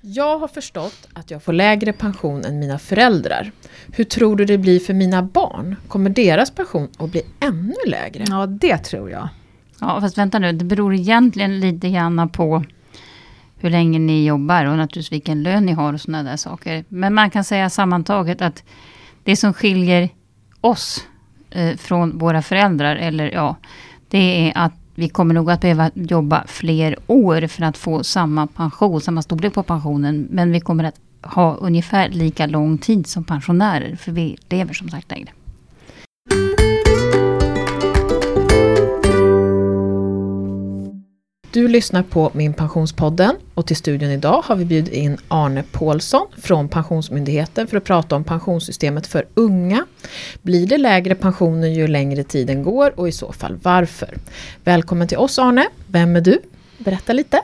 Jag 0.00 0.38
har 0.38 0.48
förstått 0.48 1.08
att 1.12 1.30
jag 1.30 1.42
får 1.42 1.52
lägre 1.52 1.92
pension 1.92 2.44
än 2.44 2.58
mina 2.58 2.78
föräldrar. 2.78 3.52
Hur 3.92 4.04
tror 4.04 4.36
du 4.36 4.44
det 4.44 4.58
blir 4.58 4.80
för 4.80 4.94
mina 4.94 5.22
barn? 5.22 5.76
Kommer 5.88 6.10
deras 6.10 6.50
pension 6.50 6.88
att 6.98 7.10
bli 7.10 7.22
ännu 7.40 7.74
lägre? 7.86 8.24
Ja, 8.28 8.46
det 8.46 8.78
tror 8.78 9.10
jag. 9.10 9.28
Ja, 9.80 10.00
fast 10.00 10.18
vänta 10.18 10.38
nu, 10.38 10.52
det 10.52 10.64
beror 10.64 10.94
egentligen 10.94 11.60
lite 11.60 11.90
grann 11.90 12.28
på 12.28 12.64
hur 13.56 13.70
länge 13.70 13.98
ni 13.98 14.26
jobbar 14.26 14.64
och 14.64 14.76
naturligtvis 14.76 15.12
vilken 15.12 15.42
lön 15.42 15.66
ni 15.66 15.72
har 15.72 15.92
och 15.92 16.00
sådana 16.00 16.30
där 16.30 16.36
saker. 16.36 16.84
Men 16.88 17.14
man 17.14 17.30
kan 17.30 17.44
säga 17.44 17.70
sammantaget 17.70 18.42
att 18.42 18.64
det 19.24 19.36
som 19.36 19.54
skiljer 19.54 20.08
oss 20.60 21.04
eh, 21.50 21.76
från 21.76 22.18
våra 22.18 22.42
föräldrar, 22.42 22.96
eller 22.96 23.30
ja, 23.30 23.56
det 24.08 24.48
är 24.48 24.52
att 24.54 24.72
vi 24.98 25.08
kommer 25.08 25.34
nog 25.34 25.50
att 25.50 25.60
behöva 25.60 25.90
jobba 25.94 26.44
fler 26.46 26.96
år 27.06 27.46
för 27.46 27.62
att 27.62 27.76
få 27.76 28.04
samma 28.04 28.46
pension, 28.46 29.00
samma 29.00 29.22
storlek 29.22 29.54
på 29.54 29.62
pensionen. 29.62 30.28
Men 30.30 30.52
vi 30.52 30.60
kommer 30.60 30.84
att 30.84 31.00
ha 31.22 31.54
ungefär 31.54 32.08
lika 32.08 32.46
lång 32.46 32.78
tid 32.78 33.06
som 33.06 33.24
pensionärer, 33.24 33.96
för 33.96 34.12
vi 34.12 34.36
lever 34.48 34.74
som 34.74 34.88
sagt 34.88 35.10
längre. 35.10 35.30
Du 41.50 41.68
lyssnar 41.68 42.02
på 42.02 42.30
Min 42.34 42.52
Pensionspodden 42.52 43.36
och 43.54 43.66
till 43.66 43.76
studion 43.76 44.10
idag 44.10 44.42
har 44.44 44.56
vi 44.56 44.64
bjudit 44.64 44.92
in 44.92 45.18
Arne 45.28 45.64
Paulsson 45.72 46.26
från 46.36 46.68
Pensionsmyndigheten 46.68 47.66
för 47.66 47.76
att 47.76 47.84
prata 47.84 48.16
om 48.16 48.24
pensionssystemet 48.24 49.06
för 49.06 49.26
unga. 49.34 49.86
Blir 50.42 50.66
det 50.66 50.78
lägre 50.78 51.14
pensioner 51.14 51.68
ju 51.68 51.86
längre 51.86 52.22
tiden 52.24 52.62
går 52.62 53.00
och 53.00 53.08
i 53.08 53.12
så 53.12 53.32
fall 53.32 53.58
varför? 53.62 54.14
Välkommen 54.64 55.08
till 55.08 55.18
oss 55.18 55.38
Arne. 55.38 55.66
Vem 55.86 56.16
är 56.16 56.20
du? 56.20 56.38
Berätta 56.78 57.12
lite. 57.12 57.40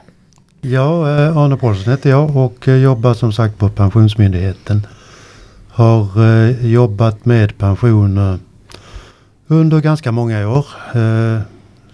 Ja, 0.61 1.11
eh, 1.11 1.37
Arne 1.37 1.57
Paulsson 1.57 1.93
heter 1.93 2.11
jag 2.11 2.37
och 2.37 2.69
eh, 2.69 2.75
jobbar 2.75 3.15
som 3.15 3.33
sagt 3.33 3.59
på 3.59 3.69
Pensionsmyndigheten. 3.69 4.87
Har 5.69 6.25
eh, 6.25 6.67
jobbat 6.67 7.25
med 7.25 7.59
pensioner 7.59 8.39
under 9.47 9.81
ganska 9.81 10.13
många 10.13 10.49
år 10.49 10.67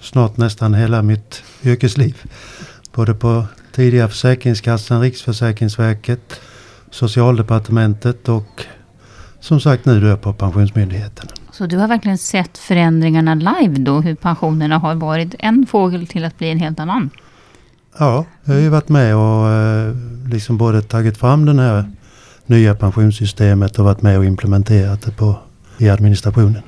snart 0.01 0.37
nästan 0.37 0.75
hela 0.75 1.03
mitt 1.03 1.43
yrkesliv. 1.65 2.17
Både 2.95 3.15
på 3.15 3.47
tidigare 3.73 4.09
Försäkringskassan, 4.09 5.01
Riksförsäkringsverket, 5.01 6.41
Socialdepartementet 6.91 8.29
och 8.29 8.65
som 9.41 9.61
sagt 9.61 9.85
nu 9.85 10.01
då 10.01 10.17
på 10.17 10.33
Pensionsmyndigheten. 10.33 11.29
Så 11.53 11.67
du 11.67 11.77
har 11.77 11.89
verkligen 11.89 12.19
sett 12.19 12.59
förändringarna 12.59 13.35
live 13.35 13.75
då, 13.79 14.01
hur 14.01 14.15
pensionerna 14.15 14.79
har 14.79 14.95
varit 14.95 15.35
en 15.39 15.67
fågel 15.67 16.07
till 16.07 16.25
att 16.25 16.39
bli 16.39 16.51
en 16.51 16.59
helt 16.59 16.81
annan? 16.81 17.11
Ja, 17.99 18.25
jag 18.45 18.55
har 18.55 18.61
ju 18.61 18.69
varit 18.69 18.89
med 18.89 19.17
och 19.17 19.49
eh, 19.49 19.95
liksom 20.31 20.59
både 20.59 20.83
tagit 20.83 21.19
fram 21.19 21.45
det 21.45 21.63
här 21.63 21.85
nya 22.47 22.75
pensionssystemet 22.75 23.79
och 23.79 23.85
varit 23.85 24.03
med 24.03 24.19
och 24.19 24.25
implementerat 24.25 25.03
det 25.03 25.11
på, 25.11 25.39
i 25.79 25.89
administrationen. 25.89 26.63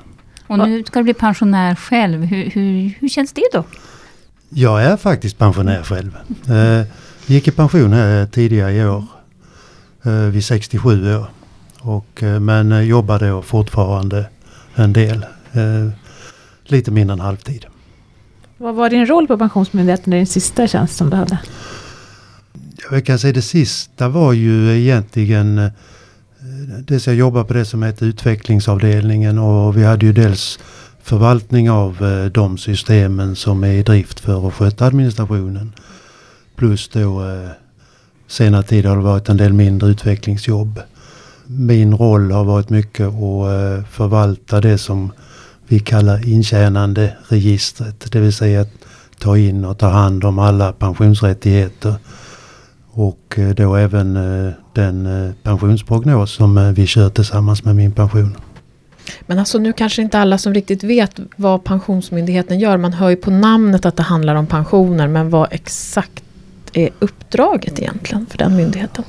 Och 0.47 0.57
nu 0.59 0.83
ska 0.83 0.99
du 0.99 1.03
bli 1.03 1.13
pensionär 1.13 1.75
själv. 1.75 2.23
Hur, 2.23 2.49
hur, 2.49 2.93
hur 2.99 3.09
känns 3.09 3.33
det 3.33 3.49
då? 3.53 3.63
Jag 4.49 4.83
är 4.83 4.97
faktiskt 4.97 5.37
pensionär 5.37 5.83
själv. 5.83 6.17
Eh, 6.49 6.87
gick 7.25 7.47
i 7.47 7.51
pension 7.51 7.93
här 7.93 8.25
tidigare 8.25 8.73
i 8.73 8.85
år. 8.85 9.03
Eh, 10.03 10.11
vid 10.11 10.45
67 10.45 11.15
år. 11.15 11.25
Och, 11.79 12.23
eh, 12.23 12.39
men 12.39 12.87
jobbar 12.87 13.19
då 13.19 13.41
fortfarande 13.41 14.25
en 14.75 14.93
del. 14.93 15.25
Eh, 15.53 15.89
lite 16.63 16.91
mindre 16.91 17.13
än 17.13 17.19
halvtid. 17.19 17.65
Vad 18.57 18.75
var 18.75 18.89
din 18.89 19.05
roll 19.05 19.27
på 19.27 19.37
Pensionsmyndigheten 19.37 20.13
i 20.13 20.15
din 20.15 20.27
sista 20.27 20.67
tjänst 20.67 20.97
som 20.97 21.09
du 21.09 21.15
hade? 21.15 21.39
Jag 22.91 23.05
kan 23.05 23.19
säga 23.19 23.33
det 23.33 23.41
sista 23.41 24.09
var 24.09 24.33
ju 24.33 24.79
egentligen 24.79 25.57
eh, 25.57 25.71
dels 26.67 27.07
jag 27.07 27.15
jobbar 27.15 27.43
på 27.43 27.53
det 27.53 27.65
som 27.65 27.83
heter 27.83 28.05
utvecklingsavdelningen 28.05 29.39
och 29.39 29.77
vi 29.77 29.83
hade 29.83 30.05
ju 30.05 30.13
dels 30.13 30.59
förvaltning 31.03 31.71
av 31.71 32.03
eh, 32.05 32.25
de 32.25 32.57
systemen 32.57 33.35
som 33.35 33.63
är 33.63 33.71
i 33.71 33.83
drift 33.83 34.19
för 34.19 34.47
att 34.47 34.53
sköta 34.53 34.85
administrationen. 34.85 35.73
Plus 36.55 36.87
då 36.87 37.29
eh, 37.29 37.49
senare 38.27 38.63
tid 38.63 38.85
har 38.85 38.95
det 38.95 39.01
varit 39.01 39.29
en 39.29 39.37
del 39.37 39.53
mindre 39.53 39.89
utvecklingsjobb. 39.89 40.79
Min 41.45 41.97
roll 41.97 42.31
har 42.31 42.43
varit 42.43 42.69
mycket 42.69 43.07
att 43.07 43.13
eh, 43.13 43.85
förvalta 43.91 44.61
det 44.61 44.77
som 44.77 45.11
vi 45.67 45.79
kallar 45.79 46.29
intjänande 46.29 47.13
registret. 47.27 48.11
Det 48.11 48.19
vill 48.19 48.33
säga 48.33 48.61
att 48.61 48.73
ta 49.19 49.37
in 49.37 49.65
och 49.65 49.77
ta 49.77 49.87
hand 49.87 50.23
om 50.23 50.39
alla 50.39 50.73
pensionsrättigheter 50.73 51.95
och 52.93 53.35
eh, 53.37 53.49
då 53.49 53.75
även 53.75 54.17
eh, 54.17 54.53
den 54.73 55.05
eh, 55.05 55.33
pensionsprognos 55.43 56.31
som 56.31 56.73
vi 56.73 56.87
kör 56.87 57.09
tillsammans 57.09 57.63
med 57.63 57.75
Min 57.75 57.91
Pension. 57.91 58.37
Men 59.21 59.39
alltså 59.39 59.59
nu 59.59 59.73
kanske 59.73 60.01
inte 60.01 60.19
alla 60.19 60.37
som 60.37 60.53
riktigt 60.53 60.83
vet 60.83 61.19
vad 61.35 61.63
Pensionsmyndigheten 61.63 62.59
gör. 62.59 62.77
Man 62.77 62.93
hör 62.93 63.09
ju 63.09 63.15
på 63.15 63.31
namnet 63.31 63.85
att 63.85 63.97
det 63.97 64.03
handlar 64.03 64.35
om 64.35 64.47
pensioner. 64.47 65.07
Men 65.07 65.29
vad 65.29 65.47
exakt 65.51 66.23
är 66.73 66.89
uppdraget 66.99 67.79
egentligen 67.79 68.25
för 68.25 68.37
den 68.37 68.55
myndigheten? 68.55 69.03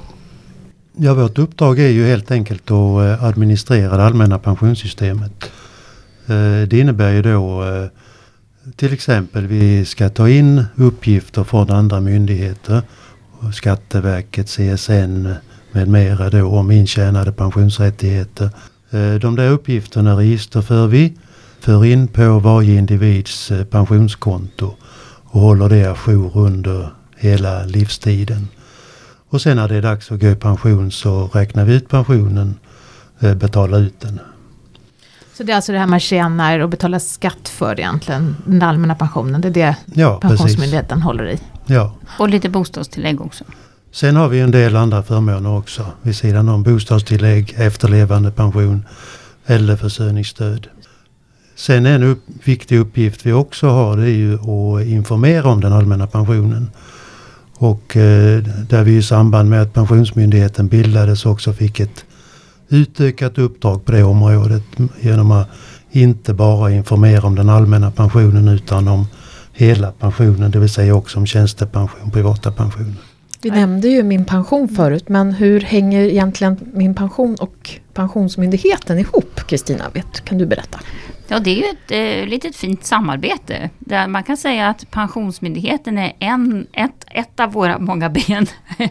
Ja, 0.96 1.14
vårt 1.14 1.38
uppdrag 1.38 1.78
är 1.78 1.88
ju 1.88 2.06
helt 2.06 2.30
enkelt 2.30 2.70
att 2.70 3.22
administrera 3.22 3.96
det 3.96 4.04
allmänna 4.04 4.38
pensionssystemet. 4.38 5.50
Det 6.68 6.78
innebär 6.78 7.12
ju 7.12 7.22
då 7.22 7.64
till 8.76 8.92
exempel 8.92 9.46
vi 9.46 9.84
ska 9.84 10.08
ta 10.08 10.28
in 10.28 10.64
uppgifter 10.76 11.44
från 11.44 11.70
andra 11.70 12.00
myndigheter 12.00 12.82
Skatteverket, 13.52 14.48
CSN 14.48 15.28
med 15.72 15.88
mera 15.88 16.30
då 16.30 16.46
om 16.46 16.70
intjänade 16.70 17.32
pensionsrättigheter. 17.32 18.50
Eh, 18.90 19.14
de 19.14 19.36
där 19.36 19.50
uppgifterna 19.50 20.16
registerför 20.16 20.86
vi, 20.86 21.12
för 21.60 21.84
in 21.84 22.08
på 22.08 22.38
varje 22.38 22.78
individs 22.78 23.50
eh, 23.50 23.64
pensionskonto 23.64 24.74
och 25.24 25.40
håller 25.40 25.68
det 25.68 25.86
ajour 25.86 26.36
under 26.38 26.88
hela 27.16 27.64
livstiden. 27.64 28.48
Och 29.28 29.40
sen 29.40 29.56
när 29.56 29.68
det 29.68 29.76
är 29.76 29.82
dags 29.82 30.12
att 30.12 30.20
gå 30.20 30.26
i 30.26 30.34
pension 30.34 30.90
så 30.90 31.30
räknar 31.32 31.64
vi 31.64 31.74
ut 31.74 31.88
pensionen, 31.88 32.54
eh, 33.20 33.34
betalar 33.34 33.78
ut 33.78 34.00
den. 34.00 34.20
Så 35.34 35.42
det 35.42 35.52
är 35.52 35.56
alltså 35.56 35.72
det 35.72 35.78
här 35.78 35.86
man 35.86 36.00
tjänar 36.00 36.58
och 36.58 36.68
betalar 36.68 36.98
skatt 36.98 37.48
för 37.48 37.80
egentligen, 37.80 38.36
den 38.46 38.62
allmänna 38.62 38.94
pensionen. 38.94 39.40
Det 39.40 39.48
är 39.48 39.52
det 39.52 39.76
ja, 39.94 40.18
Pensionsmyndigheten 40.20 40.88
precis. 40.88 41.04
håller 41.04 41.28
i. 41.28 41.38
Ja. 41.66 41.94
Och 42.18 42.28
lite 42.28 42.48
bostadstillägg 42.48 43.20
också. 43.20 43.44
Sen 43.92 44.16
har 44.16 44.28
vi 44.28 44.40
en 44.40 44.50
del 44.50 44.76
andra 44.76 45.02
förmåner 45.02 45.56
också. 45.56 45.86
Vid 46.02 46.16
sidan 46.16 46.48
om 46.48 46.62
bostadstillägg, 46.62 47.54
efterlevande 47.56 48.30
pension, 48.30 48.84
äldreförsörjningsstöd. 49.46 50.66
Sen 51.56 51.86
en 51.86 52.02
upp, 52.02 52.24
viktig 52.44 52.78
uppgift 52.78 53.26
vi 53.26 53.32
också 53.32 53.68
har 53.68 53.96
det 53.96 54.02
är 54.02 54.16
ju 54.16 54.34
att 54.34 54.86
informera 54.86 55.48
om 55.48 55.60
den 55.60 55.72
allmänna 55.72 56.06
pensionen. 56.06 56.70
Och 57.54 57.96
eh, 57.96 58.42
där 58.42 58.82
vi 58.82 58.96
i 58.96 59.02
samband 59.02 59.50
med 59.50 59.62
att 59.62 59.72
Pensionsmyndigheten 59.72 60.68
bildades 60.68 61.26
också 61.26 61.52
fick 61.52 61.80
ett 61.80 62.04
utökat 62.68 63.38
uppdrag 63.38 63.84
på 63.84 63.92
det 63.92 64.02
området 64.02 64.62
genom 65.00 65.30
att 65.30 65.48
inte 65.90 66.34
bara 66.34 66.70
informera 66.70 67.26
om 67.26 67.34
den 67.34 67.48
allmänna 67.48 67.90
pensionen 67.90 68.48
utan 68.48 68.88
om 68.88 69.06
hela 69.54 69.92
pensionen, 69.92 70.50
det 70.50 70.58
vill 70.58 70.68
säga 70.68 70.94
också 70.94 71.18
om 71.18 71.26
tjänstepension, 71.26 72.10
privata 72.10 72.52
pensioner. 72.52 72.94
Vi 73.42 73.50
nämnde 73.50 73.88
ju 73.88 74.02
min 74.02 74.24
pension 74.24 74.68
förut, 74.68 75.08
men 75.08 75.32
hur 75.32 75.60
hänger 75.60 76.00
egentligen 76.00 76.58
min 76.72 76.94
pension 76.94 77.36
och 77.40 77.70
Pensionsmyndigheten 77.94 78.98
ihop? 78.98 79.40
Kristina, 79.46 79.84
kan 80.24 80.38
du 80.38 80.46
berätta? 80.46 80.80
Ja, 81.28 81.38
det 81.38 81.50
är 81.50 81.54
ju 81.54 81.64
ett 81.64 82.22
eh, 82.22 82.28
litet 82.28 82.56
fint 82.56 82.84
samarbete. 82.84 83.70
Där 83.78 84.08
man 84.08 84.22
kan 84.22 84.36
säga 84.36 84.68
att 84.68 84.90
Pensionsmyndigheten 84.90 85.98
är 85.98 86.12
en, 86.18 86.66
ett, 86.72 87.04
ett 87.10 87.40
av 87.40 87.52
våra 87.52 87.78
många 87.78 88.10
ben. 88.10 88.46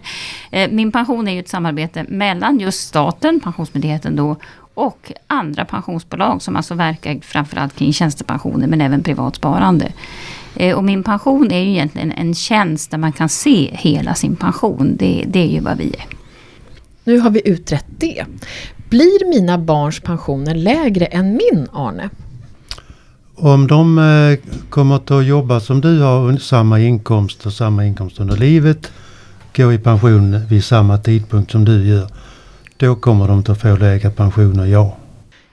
Eh, 0.52 0.72
min 0.72 0.92
pension 0.92 1.28
är 1.28 1.32
ju 1.32 1.40
ett 1.40 1.50
samarbete 1.50 2.06
mellan 2.10 2.60
just 2.60 2.88
staten, 2.88 3.40
Pensionsmyndigheten 3.40 4.16
då, 4.16 4.36
och 4.74 5.12
andra 5.28 5.66
pensionsbolag 5.66 6.42
som 6.42 6.56
alltså 6.56 6.74
verkar 6.74 7.20
framförallt 7.22 7.76
kring 7.76 7.94
tjänstepensioner 7.94 8.68
men 8.68 8.82
även 8.82 9.04
privat 9.04 9.36
sparande. 9.36 9.92
Eh, 10.56 10.78
och 10.78 10.84
min 10.84 11.04
pension 11.04 11.52
är 11.52 11.60
ju 11.60 11.70
egentligen 11.70 12.12
en 12.12 12.36
tjänst 12.36 12.92
där 12.92 12.98
man 12.98 13.12
kan 13.12 13.30
se 13.30 13.70
hela 13.74 14.14
sin 14.14 14.36
pension. 14.36 14.96
Det, 15.00 15.26
det 15.28 15.40
är 15.40 15.48
ju 15.48 15.60
vad 15.60 15.78
vi 15.78 15.88
är. 15.88 16.06
Nu 17.04 17.20
har 17.20 17.30
vi 17.30 17.42
utrett 17.46 17.86
det. 17.98 18.26
Blir 18.90 19.30
mina 19.30 19.58
barns 19.58 20.00
pensioner 20.00 20.56
lägre 20.56 21.06
än 21.06 21.32
min, 21.32 21.68
Arne? 21.74 22.10
Om 23.36 23.68
de 23.68 23.98
eh, 23.98 24.40
kommer 24.70 24.96
att 24.96 25.26
jobba 25.26 25.60
som 25.60 25.82
du 25.82 26.00
har, 26.00 26.38
samma 26.38 26.80
inkomst 26.80 27.46
och 27.46 27.54
samma 27.54 27.86
inkomst 27.86 28.20
under 28.20 28.38
livet, 28.38 28.92
gå 29.56 29.74
i 29.74 29.78
pension 29.78 30.46
vid 30.48 30.64
samma 30.64 30.98
tidpunkt 30.98 31.52
som 31.52 31.66
du 31.66 31.88
gör, 31.88 32.08
då 32.78 32.96
kommer 32.96 33.28
de 33.28 33.40
att 33.40 33.62
få 33.62 33.76
lägre 33.76 34.10
pensioner, 34.10 34.66
ja. 34.66 34.98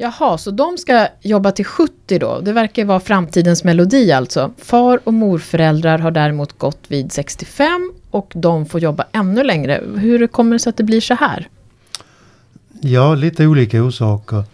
Jaha, 0.02 0.38
så 0.38 0.50
de 0.50 0.78
ska 0.78 1.08
jobba 1.20 1.52
till 1.52 1.64
70 1.64 2.18
då? 2.18 2.40
Det 2.40 2.52
verkar 2.52 2.84
vara 2.84 3.00
framtidens 3.00 3.64
melodi 3.64 4.12
alltså. 4.12 4.50
Far 4.58 5.00
och 5.04 5.14
morföräldrar 5.14 5.98
har 5.98 6.10
däremot 6.10 6.58
gått 6.58 6.78
vid 6.88 7.12
65 7.12 7.92
och 8.10 8.32
de 8.34 8.66
får 8.66 8.80
jobba 8.80 9.04
ännu 9.12 9.44
längre. 9.44 9.82
Hur 9.96 10.26
kommer 10.26 10.52
det 10.52 10.58
sig 10.58 10.70
att 10.70 10.76
det 10.76 10.84
blir 10.84 11.00
så 11.00 11.14
här? 11.14 11.48
Ja, 12.80 13.14
lite 13.14 13.46
olika 13.46 13.82
orsaker. 13.82 14.44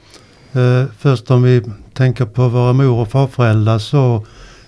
Uh, 0.56 0.84
först 0.98 1.30
om 1.30 1.42
vi 1.42 1.62
tänker 1.92 2.24
på 2.24 2.48
våra 2.48 2.72
mor 2.72 3.00
och 3.00 3.08
farföräldrar 3.08 3.78
så 3.78 4.26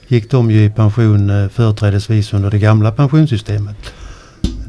gick 0.08 0.30
de 0.30 0.50
ju 0.50 0.64
i 0.64 0.70
pension 0.70 1.30
uh, 1.30 1.48
företrädesvis 1.48 2.32
under 2.32 2.50
det 2.50 2.58
gamla 2.58 2.92
pensionssystemet. 2.92 3.76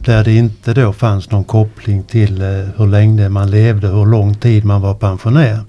Där 0.05 0.23
det 0.23 0.35
inte 0.35 0.73
då 0.73 0.93
fanns 0.93 1.31
någon 1.31 1.43
koppling 1.43 2.03
till 2.03 2.41
uh, 2.41 2.67
hur 2.77 2.87
länge 2.87 3.29
man 3.29 3.51
levde, 3.51 3.87
hur 3.87 4.05
lång 4.05 4.35
tid 4.35 4.65
man 4.65 4.81
var 4.81 4.93
pensionär. 4.93 5.59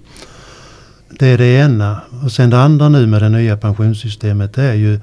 Det 1.20 1.26
är 1.26 1.38
det 1.38 1.46
ena. 1.46 2.00
Och 2.24 2.32
sen 2.32 2.50
det 2.50 2.60
andra 2.60 2.88
nu 2.88 3.06
med 3.06 3.22
det 3.22 3.28
nya 3.28 3.56
pensionssystemet 3.56 4.52
det 4.52 4.62
är 4.62 4.74
ju 4.74 5.00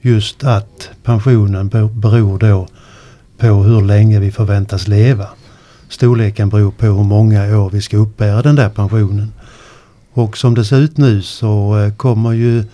just 0.00 0.44
att 0.44 0.90
pensionen 1.02 1.68
beror 1.92 2.38
då 2.38 2.68
på 3.38 3.46
hur 3.46 3.82
länge 3.82 4.20
vi 4.20 4.32
förväntas 4.32 4.88
leva. 4.88 5.28
Storleken 5.88 6.48
beror 6.48 6.70
på 6.70 6.86
hur 6.86 7.02
många 7.02 7.58
år 7.58 7.70
vi 7.70 7.80
ska 7.80 7.96
uppbära 7.96 8.42
den 8.42 8.54
där 8.54 8.68
pensionen. 8.68 9.32
Och 10.12 10.38
som 10.38 10.54
det 10.54 10.64
ser 10.64 10.76
ut 10.76 10.96
nu 10.96 11.22
så 11.22 11.78
eh, 11.78 11.92
kommer 11.92 12.32
ju 12.32 12.64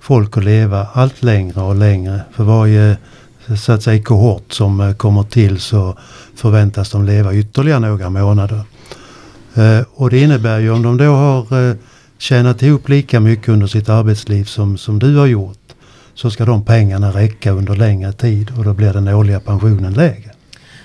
folk 0.00 0.36
att 0.36 0.44
leva 0.44 0.86
allt 0.92 1.22
längre 1.22 1.60
och 1.60 1.76
längre. 1.76 2.20
För 2.32 2.44
varje 2.44 2.96
så 3.56 3.72
att 3.72 3.82
säga 3.82 4.02
kohort 4.02 4.52
som 4.52 4.80
eh, 4.80 4.94
kommer 4.94 5.22
till 5.22 5.60
så 5.60 5.96
förväntas 6.34 6.90
de 6.90 7.04
leva 7.04 7.34
ytterligare 7.34 7.80
några 7.80 8.10
månader. 8.10 8.60
Eh, 9.54 9.80
och 9.94 10.10
det 10.10 10.20
innebär 10.20 10.58
ju 10.58 10.70
om 10.70 10.82
de 10.82 10.96
då 10.96 11.14
har 11.14 11.76
tjänat 12.22 12.62
ihop 12.62 12.88
lika 12.88 13.20
mycket 13.20 13.48
under 13.48 13.66
sitt 13.66 13.88
arbetsliv 13.88 14.44
som, 14.44 14.78
som 14.78 14.98
du 14.98 15.16
har 15.16 15.26
gjort 15.26 15.58
så 16.14 16.30
ska 16.30 16.44
de 16.44 16.64
pengarna 16.64 17.10
räcka 17.10 17.50
under 17.50 17.76
längre 17.76 18.12
tid 18.12 18.52
och 18.58 18.64
då 18.64 18.74
blir 18.74 18.92
den 18.92 19.08
årliga 19.08 19.40
pensionen 19.40 19.92
lägre. 19.92 20.30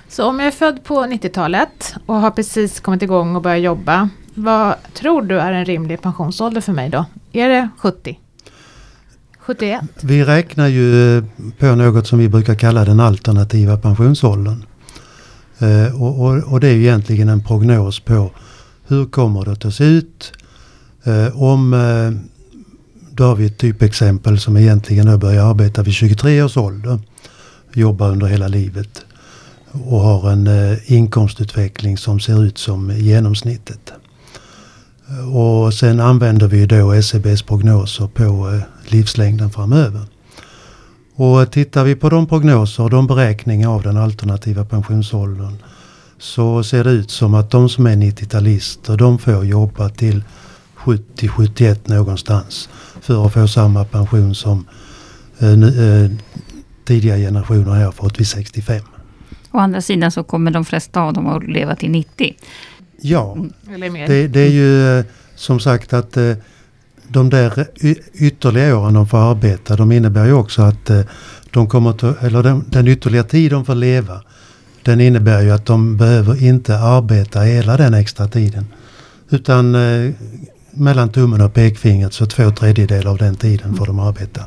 Så 0.09 0.25
om 0.25 0.39
jag 0.39 0.47
är 0.47 0.51
född 0.51 0.83
på 0.83 0.93
90-talet 0.93 1.95
och 2.05 2.15
har 2.15 2.31
precis 2.31 2.79
kommit 2.79 3.01
igång 3.01 3.35
och 3.35 3.41
börjat 3.41 3.63
jobba, 3.63 4.09
vad 4.33 4.75
tror 4.93 5.21
du 5.21 5.39
är 5.39 5.51
en 5.51 5.65
rimlig 5.65 6.01
pensionsålder 6.01 6.61
för 6.61 6.73
mig 6.73 6.89
då? 6.89 7.05
Är 7.31 7.49
det 7.49 7.69
70? 7.77 8.19
71? 9.39 9.81
Vi 10.01 10.23
räknar 10.23 10.67
ju 10.67 11.23
på 11.59 11.65
något 11.65 12.07
som 12.07 12.19
vi 12.19 12.29
brukar 12.29 12.55
kalla 12.55 12.85
den 12.85 12.99
alternativa 12.99 13.77
pensionsåldern. 13.77 14.63
Eh, 15.59 16.01
och, 16.01 16.21
och, 16.21 16.43
och, 16.53 16.59
det 16.59 16.67
är 16.67 16.75
egentligen 16.75 17.29
en 17.29 17.43
prognos 17.43 17.99
på 17.99 18.31
hur 18.87 19.05
kommer 19.05 19.45
det 19.45 19.67
att 19.67 19.73
se 19.75 19.83
ut 19.83 20.31
eh, 20.33 20.46
Eh, 21.07 21.41
om 21.41 21.73
eh, 21.73 22.11
då 23.11 23.23
har 23.23 23.35
vi 23.35 23.45
ett 23.45 23.57
typexempel 23.57 24.39
som 24.39 24.57
egentligen 24.57 25.19
börjar 25.19 25.49
arbeta 25.49 25.83
vid 25.83 25.93
23 25.93 26.43
års 26.43 26.57
ålder. 26.57 26.99
Jobbar 27.73 28.09
under 28.09 28.27
hela 28.27 28.47
livet 28.47 29.05
och 29.71 29.99
har 29.99 30.31
en 30.31 30.47
eh, 30.47 30.91
inkomstutveckling 30.91 31.97
som 31.97 32.19
ser 32.19 32.43
ut 32.43 32.57
som 32.57 32.91
genomsnittet. 32.97 33.91
Eh, 35.09 35.35
och 35.37 35.73
sen 35.73 35.99
använder 35.99 36.47
vi 36.47 36.65
då 36.65 36.91
SCBs 36.91 37.41
prognoser 37.41 38.07
på 38.07 38.23
eh, 38.23 38.91
livslängden 38.91 39.49
framöver. 39.49 40.01
Och 41.15 41.51
tittar 41.51 41.83
vi 41.83 41.95
på 41.95 42.09
de 42.09 42.27
prognoser 42.27 42.83
och 42.83 42.89
de 42.89 43.07
beräkningar 43.07 43.69
av 43.69 43.83
den 43.83 43.97
alternativa 43.97 44.65
pensionsåldern 44.65 45.55
så 46.19 46.63
ser 46.63 46.83
det 46.83 46.89
ut 46.89 47.11
som 47.11 47.33
att 47.33 47.51
de 47.51 47.69
som 47.69 47.87
är 47.87 47.95
90-talister 47.95 48.97
de 48.97 49.19
får 49.19 49.45
jobba 49.45 49.89
till 49.89 50.23
70-71 50.87 51.77
någonstans 51.85 52.69
för 53.01 53.25
att 53.25 53.33
få 53.33 53.47
samma 53.47 53.85
pension 53.85 54.35
som 54.35 54.67
eh, 55.39 55.51
eh, 55.51 56.11
tidigare 56.85 57.19
generationer 57.19 57.85
har 57.85 57.91
fått 57.91 58.19
vid 58.19 58.27
65. 58.27 58.81
Å 59.51 59.57
andra 59.57 59.81
sidan 59.81 60.11
så 60.11 60.23
kommer 60.23 60.51
de 60.51 60.65
flesta 60.65 61.01
av 61.01 61.13
dem 61.13 61.27
att 61.27 61.43
leva 61.43 61.75
till 61.75 61.91
90. 61.91 62.35
Ja, 63.01 63.37
det, 64.07 64.27
det, 64.27 64.39
är 64.39 64.49
ju 64.49 64.99
eh, 64.99 65.05
som 65.35 65.59
sagt 65.59 65.93
att 65.93 66.17
eh, 66.17 66.33
de 67.07 67.29
där 67.29 67.67
ytterligare 68.13 68.73
åren 68.73 68.93
de 68.93 69.07
får 69.07 69.17
arbeta, 69.31 69.75
de 69.75 69.91
innebär 69.91 70.25
ju 70.25 70.33
också 70.33 70.61
att 70.61 70.89
eh, 70.89 71.01
de 71.51 71.69
kommer 71.69 71.89
att, 71.89 72.23
eller 72.23 72.43
den, 72.43 72.65
den 72.67 72.87
ytterligare 72.87 73.27
tid 73.27 73.51
de 73.51 73.65
får 73.65 73.75
leva, 73.75 74.21
den 74.83 75.01
innebär 75.01 75.41
ju 75.41 75.51
att 75.51 75.65
de 75.65 75.97
behöver 75.97 76.43
inte 76.43 76.77
arbeta 76.79 77.41
hela 77.41 77.77
den 77.77 77.93
extra 77.93 78.27
tiden. 78.27 78.65
Utan 79.29 79.75
mellan 80.71 81.09
tummen 81.09 81.41
och 81.41 81.53
pekfingret 81.53 82.13
så 82.13 82.25
två 82.25 82.51
tredjedelar 82.51 83.11
av 83.11 83.17
den 83.17 83.35
tiden 83.35 83.75
får 83.75 83.85
de 83.85 83.99
arbeta. 83.99 84.41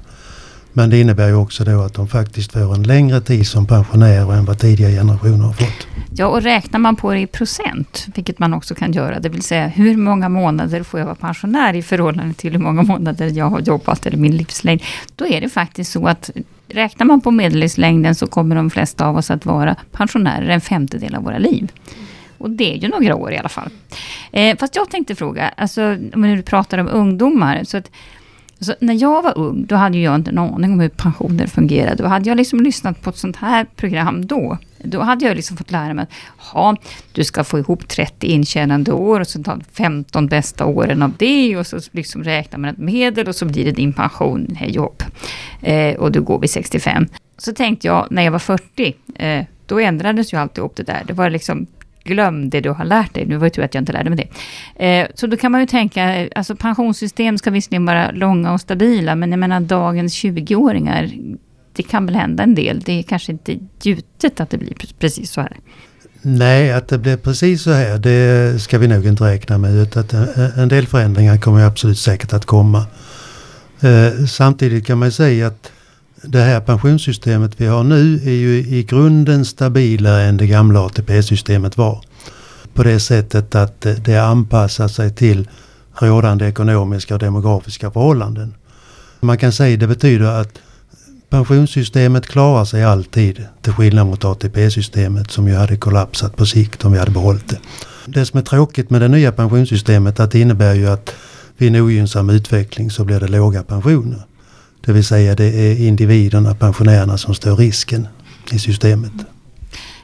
Men 0.72 0.90
det 0.90 1.00
innebär 1.00 1.28
ju 1.28 1.34
också 1.34 1.64
då 1.64 1.82
att 1.82 1.94
de 1.94 2.08
faktiskt 2.08 2.52
får 2.52 2.74
en 2.74 2.82
längre 2.82 3.20
tid 3.20 3.46
som 3.46 3.66
pensionärer 3.66 4.32
än 4.32 4.44
vad 4.44 4.58
tidigare 4.58 4.92
generationer 4.92 5.44
har 5.44 5.52
fått. 5.52 5.86
Ja, 6.14 6.26
och 6.26 6.42
räknar 6.42 6.80
man 6.80 6.96
på 6.96 7.12
det 7.12 7.20
i 7.20 7.26
procent, 7.26 8.06
vilket 8.14 8.38
man 8.38 8.54
också 8.54 8.74
kan 8.74 8.92
göra, 8.92 9.20
det 9.20 9.28
vill 9.28 9.42
säga 9.42 9.66
hur 9.66 9.96
många 9.96 10.28
månader 10.28 10.82
får 10.82 11.00
jag 11.00 11.04
vara 11.04 11.16
pensionär 11.16 11.74
i 11.74 11.82
förhållande 11.82 12.34
till 12.34 12.52
hur 12.52 12.58
många 12.58 12.82
månader 12.82 13.26
jag 13.26 13.50
har 13.50 13.60
jobbat 13.60 14.06
eller 14.06 14.18
min 14.18 14.36
livslängd. 14.36 14.82
Då 15.16 15.26
är 15.26 15.40
det 15.40 15.48
faktiskt 15.48 15.92
så 15.92 16.06
att 16.06 16.30
räknar 16.68 17.06
man 17.06 17.20
på 17.20 17.30
medellivslängden 17.30 18.14
så 18.14 18.26
kommer 18.26 18.56
de 18.56 18.70
flesta 18.70 19.06
av 19.06 19.16
oss 19.16 19.30
att 19.30 19.46
vara 19.46 19.76
pensionärer 19.92 20.48
en 20.48 20.60
femtedel 20.60 21.14
av 21.14 21.22
våra 21.22 21.38
liv. 21.38 21.72
Och 22.40 22.50
det 22.50 22.72
är 22.74 22.76
ju 22.76 22.88
några 22.88 23.16
år 23.16 23.32
i 23.32 23.38
alla 23.38 23.48
fall. 23.48 23.70
Eh, 24.32 24.56
fast 24.56 24.76
jag 24.76 24.90
tänkte 24.90 25.14
fråga, 25.14 25.48
alltså, 25.56 25.96
när 26.14 26.36
du 26.36 26.42
pratar 26.42 26.78
om 26.78 26.88
ungdomar, 26.88 27.64
så 27.64 27.76
att 27.76 27.90
så 28.62 28.74
när 28.80 29.02
jag 29.02 29.22
var 29.22 29.38
ung, 29.38 29.66
då 29.66 29.74
hade 29.74 29.98
jag 29.98 30.14
inte 30.14 30.30
en 30.30 30.38
aning 30.38 30.72
om 30.72 30.80
hur 30.80 30.88
pensioner 30.88 31.46
fungerade. 31.46 32.02
Och 32.02 32.10
hade 32.10 32.28
jag 32.28 32.36
liksom 32.36 32.60
lyssnat 32.60 33.02
på 33.02 33.10
ett 33.10 33.16
sånt 33.16 33.36
här 33.36 33.66
program 33.76 34.26
då, 34.26 34.58
då 34.78 35.00
hade 35.00 35.24
jag 35.24 35.36
liksom 35.36 35.56
fått 35.56 35.70
lära 35.70 35.94
mig 35.94 36.06
att 36.52 36.78
du 37.12 37.24
ska 37.24 37.44
få 37.44 37.58
ihop 37.58 37.88
30 37.88 38.26
intjänande 38.26 38.92
år 38.92 39.20
och 39.20 39.26
så 39.26 39.42
ta 39.42 39.58
15 39.72 40.26
bästa 40.26 40.64
åren 40.64 41.02
av 41.02 41.12
det 41.18 41.56
och 41.56 41.66
så 41.66 41.78
liksom 41.92 42.24
räknar 42.24 42.58
man 42.58 42.70
ett 42.70 42.78
medel 42.78 43.28
och 43.28 43.36
så 43.36 43.44
blir 43.46 43.64
det 43.64 43.72
din 43.72 43.92
pension, 43.92 44.56
hej 44.58 44.70
jobb. 44.70 45.02
Eh, 45.62 45.94
och 45.94 46.12
du 46.12 46.20
går 46.20 46.38
vid 46.38 46.50
65. 46.50 47.06
Så 47.38 47.52
tänkte 47.52 47.86
jag 47.86 48.06
när 48.10 48.22
jag 48.22 48.32
var 48.32 48.38
40, 48.38 48.94
eh, 49.14 49.44
då 49.66 49.78
ändrades 49.78 50.32
ju 50.32 50.36
alltihop 50.36 50.76
det 50.76 50.82
där. 50.82 51.02
Det 51.06 51.12
var 51.12 51.30
liksom 51.30 51.66
glöm 52.10 52.50
det 52.50 52.60
du 52.60 52.70
har 52.70 52.84
lärt 52.84 53.14
dig. 53.14 53.26
Nu 53.26 53.36
var 53.36 53.46
det 53.46 53.50
tur 53.50 53.62
att 53.62 53.74
jag 53.74 53.82
inte 53.82 53.92
lärde 53.92 54.10
mig 54.10 54.28
det. 54.76 54.86
Eh, 54.86 55.06
så 55.14 55.26
då 55.26 55.36
kan 55.36 55.52
man 55.52 55.60
ju 55.60 55.66
tänka, 55.66 56.16
eh, 56.16 56.28
alltså 56.34 56.56
pensionssystem 56.56 57.38
ska 57.38 57.50
visserligen 57.50 57.86
vara 57.86 58.10
långa 58.10 58.52
och 58.52 58.60
stabila, 58.60 59.14
men 59.14 59.30
jag 59.30 59.38
menar 59.38 59.60
dagens 59.60 60.14
20-åringar, 60.14 61.10
det 61.72 61.82
kan 61.82 62.06
väl 62.06 62.14
hända 62.14 62.42
en 62.42 62.54
del. 62.54 62.80
Det 62.80 62.98
är 62.98 63.02
kanske 63.02 63.32
inte 63.32 63.58
gjutet 63.82 64.40
att 64.40 64.50
det 64.50 64.58
blir 64.58 64.74
precis 64.98 65.30
så 65.30 65.40
här. 65.40 65.56
Nej, 66.22 66.72
att 66.72 66.88
det 66.88 66.98
blir 66.98 67.16
precis 67.16 67.62
så 67.62 67.72
här, 67.72 67.98
det 67.98 68.62
ska 68.62 68.78
vi 68.78 68.88
nog 68.88 69.06
inte 69.06 69.24
räkna 69.24 69.58
med. 69.58 69.96
Att 69.96 70.12
eh, 70.12 70.58
en 70.58 70.68
del 70.68 70.86
förändringar 70.86 71.36
kommer 71.36 71.64
absolut 71.64 71.98
säkert 71.98 72.32
att 72.32 72.46
komma. 72.46 72.86
Eh, 73.80 74.26
samtidigt 74.26 74.86
kan 74.86 74.98
man 74.98 75.12
säga 75.12 75.46
att 75.46 75.72
det 76.22 76.40
här 76.40 76.60
pensionssystemet 76.60 77.52
vi 77.56 77.66
har 77.66 77.84
nu 77.84 78.14
är 78.24 78.30
ju 78.30 78.58
i 78.58 78.82
grunden 78.82 79.44
stabilare 79.44 80.22
än 80.22 80.36
det 80.36 80.46
gamla 80.46 80.80
ATP-systemet 80.80 81.76
var. 81.76 82.04
På 82.74 82.82
det 82.82 83.00
sättet 83.00 83.54
att 83.54 83.86
det 84.04 84.16
anpassar 84.16 84.88
sig 84.88 85.14
till 85.14 85.48
rådande 85.94 86.46
ekonomiska 86.46 87.14
och 87.14 87.20
demografiska 87.20 87.90
förhållanden. 87.90 88.54
Man 89.20 89.38
kan 89.38 89.52
säga 89.52 89.76
det 89.76 89.86
betyder 89.86 90.26
att 90.26 90.58
pensionssystemet 91.30 92.26
klarar 92.26 92.64
sig 92.64 92.84
alltid 92.84 93.46
till 93.62 93.72
skillnad 93.72 94.06
mot 94.06 94.24
ATP-systemet 94.24 95.30
som 95.30 95.48
ju 95.48 95.54
hade 95.54 95.76
kollapsat 95.76 96.36
på 96.36 96.46
sikt 96.46 96.84
om 96.84 96.92
vi 96.92 96.98
hade 96.98 97.10
behållit 97.10 97.48
det. 97.48 97.58
Det 98.06 98.26
som 98.26 98.38
är 98.38 98.44
tråkigt 98.44 98.90
med 98.90 99.00
det 99.00 99.08
nya 99.08 99.32
pensionssystemet 99.32 100.20
att 100.20 100.30
det 100.30 100.40
innebär 100.40 100.74
ju 100.74 100.88
att 100.88 101.14
vid 101.56 101.74
en 101.74 101.82
ogynnsam 101.82 102.30
utveckling 102.30 102.90
så 102.90 103.04
blir 103.04 103.20
det 103.20 103.28
låga 103.28 103.62
pensioner. 103.62 104.22
Det 104.90 104.94
vill 104.94 105.04
säga 105.04 105.34
det 105.34 105.44
är 105.44 105.86
individerna, 105.86 106.54
pensionärerna 106.54 107.18
som 107.18 107.34
står 107.34 107.56
risken 107.56 108.08
i 108.52 108.58
systemet. 108.58 109.12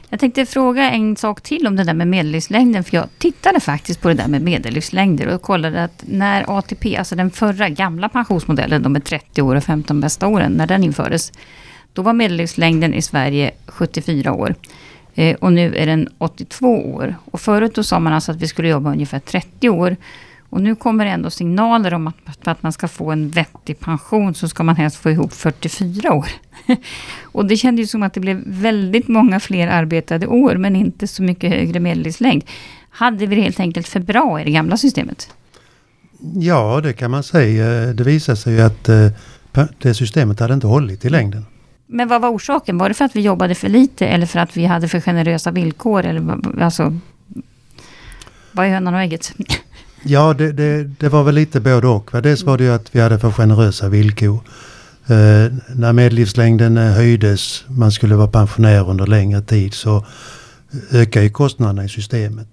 Jag 0.09 0.19
tänkte 0.19 0.45
fråga 0.45 0.91
en 0.91 1.15
sak 1.15 1.41
till 1.41 1.67
om 1.67 1.75
det 1.75 1.83
där 1.83 1.93
med 1.93 2.07
medellivslängden. 2.07 2.83
För 2.83 2.97
jag 2.97 3.05
tittade 3.17 3.59
faktiskt 3.59 4.01
på 4.01 4.07
det 4.07 4.13
där 4.13 4.27
med 4.27 4.41
medellivslängder 4.41 5.27
och 5.27 5.41
kollade 5.41 5.83
att 5.83 6.03
när 6.07 6.57
ATP, 6.57 6.97
alltså 6.97 7.15
den 7.15 7.31
förra 7.31 7.69
gamla 7.69 8.09
pensionsmodellen, 8.09 8.83
de 8.83 8.93
med 8.93 9.03
30 9.03 9.41
år 9.41 9.55
och 9.55 9.63
15 9.63 10.01
bästa 10.01 10.27
åren, 10.27 10.51
när 10.51 10.67
den 10.67 10.83
infördes. 10.83 11.31
Då 11.93 12.01
var 12.01 12.13
medellivslängden 12.13 12.93
i 12.93 13.01
Sverige 13.01 13.51
74 13.67 14.33
år. 14.33 14.55
Eh, 15.15 15.35
och 15.35 15.53
nu 15.53 15.75
är 15.75 15.85
den 15.85 16.09
82 16.17 16.93
år. 16.93 17.15
Och 17.31 17.41
förut 17.41 17.75
då 17.75 17.83
sa 17.83 17.99
man 17.99 18.13
alltså 18.13 18.31
att 18.31 18.41
vi 18.41 18.47
skulle 18.47 18.69
jobba 18.69 18.91
ungefär 18.91 19.19
30 19.19 19.69
år. 19.69 19.95
Och 20.49 20.61
nu 20.61 20.75
kommer 20.75 21.05
det 21.05 21.11
ändå 21.11 21.29
signaler 21.29 21.93
om 21.93 22.07
att 22.07 22.15
för 22.41 22.51
att 22.51 22.63
man 22.63 22.73
ska 22.73 22.87
få 22.87 23.11
en 23.11 23.29
vettig 23.29 23.79
pension 23.79 24.33
så 24.33 24.47
ska 24.47 24.63
man 24.63 24.75
helst 24.75 24.97
få 24.97 25.09
ihop 25.09 25.33
44 25.33 26.13
år. 26.13 26.27
och 27.21 27.45
det 27.45 27.57
kändes 27.57 27.83
ju 27.83 27.87
som 27.87 28.03
att 28.03 28.13
det 28.13 28.19
blev 28.19 28.43
väldigt 28.45 29.07
många 29.07 29.39
fler 29.39 29.67
arbetade 29.67 30.27
år 30.27 30.55
men 30.55 30.75
inte 30.75 31.07
så 31.07 31.23
mycket 31.23 31.51
högre 31.51 31.79
medellivslängd. 31.79 32.43
Hade 32.89 33.25
vi 33.25 33.35
det 33.35 33.41
helt 33.41 33.59
enkelt 33.59 33.87
för 33.87 33.99
bra 33.99 34.41
i 34.41 34.43
det 34.43 34.51
gamla 34.51 34.77
systemet? 34.77 35.29
Ja, 36.33 36.81
det 36.83 36.93
kan 36.93 37.11
man 37.11 37.23
säga. 37.23 37.93
Det 37.93 38.03
visar 38.03 38.35
sig 38.35 38.53
ju 38.53 38.61
att 38.61 38.89
eh, 38.89 39.07
det 39.77 39.93
systemet 39.93 40.39
hade 40.39 40.53
inte 40.53 40.67
hållit 40.67 41.05
i 41.05 41.09
längden. 41.09 41.45
Men 41.85 42.07
vad 42.07 42.21
var 42.21 42.29
orsaken? 42.29 42.77
Var 42.77 42.89
det 42.89 42.95
för 42.95 43.05
att 43.05 43.15
vi 43.15 43.21
jobbade 43.21 43.55
för 43.55 43.69
lite 43.69 44.07
eller 44.07 44.25
för 44.25 44.39
att 44.39 44.57
vi 44.57 44.65
hade 44.65 44.87
för 44.87 45.01
generösa 45.01 45.51
villkor? 45.51 46.05
Eller, 46.05 46.37
alltså, 46.63 46.99
vad 48.51 48.65
är 48.65 48.69
hönan 48.69 48.93
och 48.93 49.01
ägget? 49.01 49.33
Ja, 50.09 50.33
det, 50.33 50.51
det, 50.51 50.83
det 50.99 51.09
var 51.09 51.23
väl 51.23 51.35
lite 51.35 51.59
både 51.59 51.87
och. 51.87 52.13
va. 52.13 52.21
Dels 52.21 52.43
var 52.43 52.57
det 52.57 52.63
ju 52.63 52.73
att 52.73 52.95
vi 52.95 52.99
hade 52.99 53.19
för 53.19 53.31
generösa 53.31 53.89
villkor. 53.89 54.39
Eh, 55.07 55.51
när 55.75 55.93
medellivslängden 55.93 56.77
eh, 56.77 56.91
höjdes, 56.91 57.63
man 57.67 57.91
skulle 57.91 58.15
vara 58.15 58.27
pensionär 58.27 58.89
under 58.89 59.07
längre 59.07 59.41
tid, 59.41 59.73
så 59.73 60.05
ökade 60.91 61.25
ju 61.25 61.31
kostnaderna 61.31 61.85
i 61.85 61.89
systemet. 61.89 62.47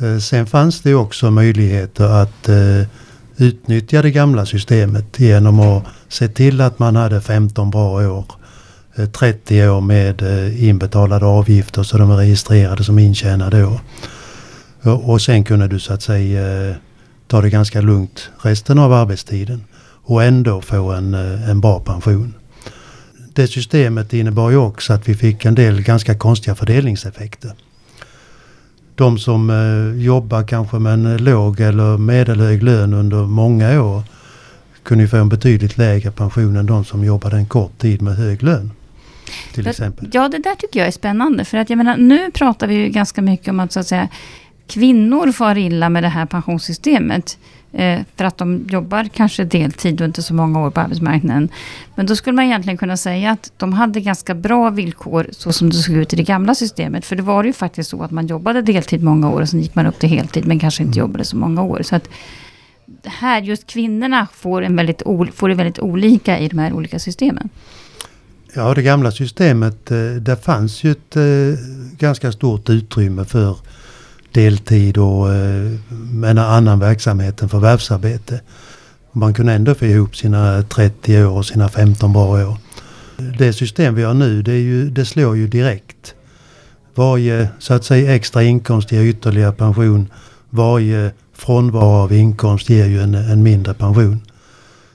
Eh, 0.00 0.18
sen 0.18 0.46
fanns 0.46 0.80
det 0.80 0.88
ju 0.88 0.96
också 0.96 1.30
möjligheter 1.30 2.04
att 2.04 2.48
eh, 2.48 2.86
utnyttja 3.36 4.02
det 4.02 4.10
gamla 4.10 4.46
systemet 4.46 5.20
genom 5.20 5.60
att 5.60 5.84
se 6.08 6.28
till 6.28 6.60
att 6.60 6.78
man 6.78 6.96
hade 6.96 7.20
15 7.20 7.70
bra 7.70 7.90
år. 8.10 8.24
eh, 8.96 9.06
30 9.06 9.68
år 9.68 9.80
med 9.80 10.22
eh, 10.22 10.64
inbetalade 10.68 11.26
avgifter 11.26 11.82
så 11.82 11.98
de 11.98 12.10
är 12.10 12.16
registrerade 12.16 12.84
som 12.84 12.98
intjänade 12.98 13.64
år. 13.64 13.80
Och 14.82 15.22
sen 15.22 15.44
kunde 15.44 15.68
du 15.68 15.78
så 15.78 15.92
att 15.92 16.02
säga 16.02 16.68
eh, 16.68 16.76
ta 17.26 17.40
det 17.40 17.50
ganska 17.50 17.80
lugnt 17.80 18.30
resten 18.42 18.78
av 18.78 18.92
arbetstiden 18.92 19.64
och 20.04 20.24
ändå 20.24 20.60
få 20.60 20.92
en, 20.92 21.14
eh, 21.14 21.50
en 21.50 21.60
bra 21.60 21.80
pension. 21.80 22.34
Det 23.34 23.46
systemet 23.46 24.12
innebar 24.12 24.50
ju 24.50 24.56
också 24.56 24.92
att 24.92 25.08
vi 25.08 25.14
fick 25.14 25.44
en 25.44 25.54
del 25.54 25.82
ganska 25.82 26.14
konstiga 26.14 26.54
fördelningseffekter. 26.54 27.52
De 28.94 29.18
som 29.18 29.50
eh, 29.50 30.04
jobbar 30.04 30.42
kanske 30.42 30.78
med 30.78 30.92
en 30.92 31.16
låg 31.16 31.60
eller 31.60 31.98
medelhög 31.98 32.62
lön 32.62 32.94
under 32.94 33.22
många 33.22 33.82
år 33.82 34.02
kunde 34.82 35.04
ju 35.04 35.08
få 35.08 35.16
en 35.16 35.28
betydligt 35.28 35.78
lägre 35.78 36.10
pension 36.10 36.56
än 36.56 36.66
de 36.66 36.84
som 36.84 37.04
jobbade 37.04 37.36
en 37.36 37.46
kort 37.46 37.78
tid 37.78 38.02
med 38.02 38.16
hög 38.16 38.42
lön. 38.42 38.70
Till 39.54 39.66
exempel. 39.66 40.10
Ja, 40.12 40.28
det 40.28 40.38
där 40.38 40.54
tycker 40.54 40.80
jag 40.80 40.86
är 40.86 40.92
spännande. 40.92 41.44
För 41.44 41.58
att 41.58 41.70
jag 41.70 41.76
menar, 41.76 41.96
nu 41.96 42.30
pratar 42.30 42.66
vi 42.66 42.74
ju 42.74 42.88
ganska 42.88 43.22
mycket 43.22 43.48
om 43.48 43.60
att 43.60 43.72
så 43.72 43.80
att 43.80 43.86
säga 43.86 44.08
kvinnor 44.66 45.32
far 45.32 45.58
illa 45.58 45.88
med 45.88 46.02
det 46.02 46.08
här 46.08 46.26
pensionssystemet. 46.26 47.38
Eh, 47.72 48.00
för 48.16 48.24
att 48.24 48.38
de 48.38 48.66
jobbar 48.70 49.08
kanske 49.14 49.44
deltid 49.44 50.00
och 50.00 50.04
inte 50.04 50.22
så 50.22 50.34
många 50.34 50.60
år 50.60 50.70
på 50.70 50.80
arbetsmarknaden. 50.80 51.48
Men 51.94 52.06
då 52.06 52.16
skulle 52.16 52.36
man 52.36 52.44
egentligen 52.44 52.78
kunna 52.78 52.96
säga 52.96 53.30
att 53.30 53.52
de 53.56 53.72
hade 53.72 54.00
ganska 54.00 54.34
bra 54.34 54.70
villkor 54.70 55.26
så 55.30 55.52
som 55.52 55.70
det 55.70 55.76
såg 55.76 55.94
ut 55.94 56.12
i 56.12 56.16
det 56.16 56.22
gamla 56.22 56.54
systemet. 56.54 57.04
För 57.04 57.16
det 57.16 57.22
var 57.22 57.44
ju 57.44 57.52
faktiskt 57.52 57.90
så 57.90 58.02
att 58.02 58.10
man 58.10 58.26
jobbade 58.26 58.62
deltid 58.62 59.02
många 59.02 59.30
år 59.30 59.40
och 59.40 59.48
sen 59.48 59.60
gick 59.60 59.74
man 59.74 59.86
upp 59.86 59.98
till 59.98 60.08
heltid 60.08 60.46
men 60.46 60.58
kanske 60.58 60.82
inte 60.82 60.98
jobbade 60.98 61.24
så 61.24 61.36
många 61.36 61.62
år. 61.62 61.82
Så 61.82 61.96
att 61.96 62.08
här 63.04 63.42
just 63.42 63.66
kvinnorna 63.66 64.26
får, 64.34 64.62
en 64.62 64.76
väldigt, 64.76 65.02
får 65.34 65.48
det 65.48 65.54
väldigt 65.54 65.78
olika 65.78 66.38
i 66.38 66.48
de 66.48 66.58
här 66.58 66.72
olika 66.72 66.98
systemen. 66.98 67.48
Ja, 68.54 68.74
det 68.74 68.82
gamla 68.82 69.10
systemet, 69.10 69.90
eh, 69.90 69.96
där 69.98 70.36
fanns 70.36 70.84
ju 70.84 70.90
ett 70.90 71.16
eh, 71.16 71.22
ganska 71.98 72.32
stort 72.32 72.70
utrymme 72.70 73.24
för 73.24 73.56
deltid 74.34 74.98
och 74.98 75.34
eh, 75.34 75.72
en 76.24 76.38
annan 76.38 76.78
verksamhet 76.78 77.42
än 77.42 77.48
förvärvsarbete. 77.48 78.40
Man 79.12 79.34
kunde 79.34 79.52
ändå 79.52 79.74
få 79.74 79.84
ihop 79.84 80.16
sina 80.16 80.62
30 80.62 81.24
år 81.24 81.36
och 81.36 81.46
sina 81.46 81.68
15 81.68 82.12
bra 82.12 82.26
år. 82.26 82.56
Det 83.38 83.52
system 83.52 83.94
vi 83.94 84.02
har 84.02 84.14
nu, 84.14 84.42
det, 84.42 84.52
är 84.52 84.60
ju, 84.60 84.90
det 84.90 85.04
slår 85.04 85.36
ju 85.36 85.48
direkt. 85.48 86.14
Varje 86.94 87.48
så 87.58 87.74
att 87.74 87.84
säga 87.84 88.14
extra 88.14 88.42
inkomst 88.42 88.92
ger 88.92 89.02
ytterligare 89.02 89.52
pension. 89.52 90.08
Varje 90.50 91.10
frånvaro 91.34 91.84
av 91.84 92.12
inkomst 92.12 92.70
ger 92.70 92.86
ju 92.86 93.00
en, 93.00 93.14
en 93.14 93.42
mindre 93.42 93.74
pension. 93.74 94.20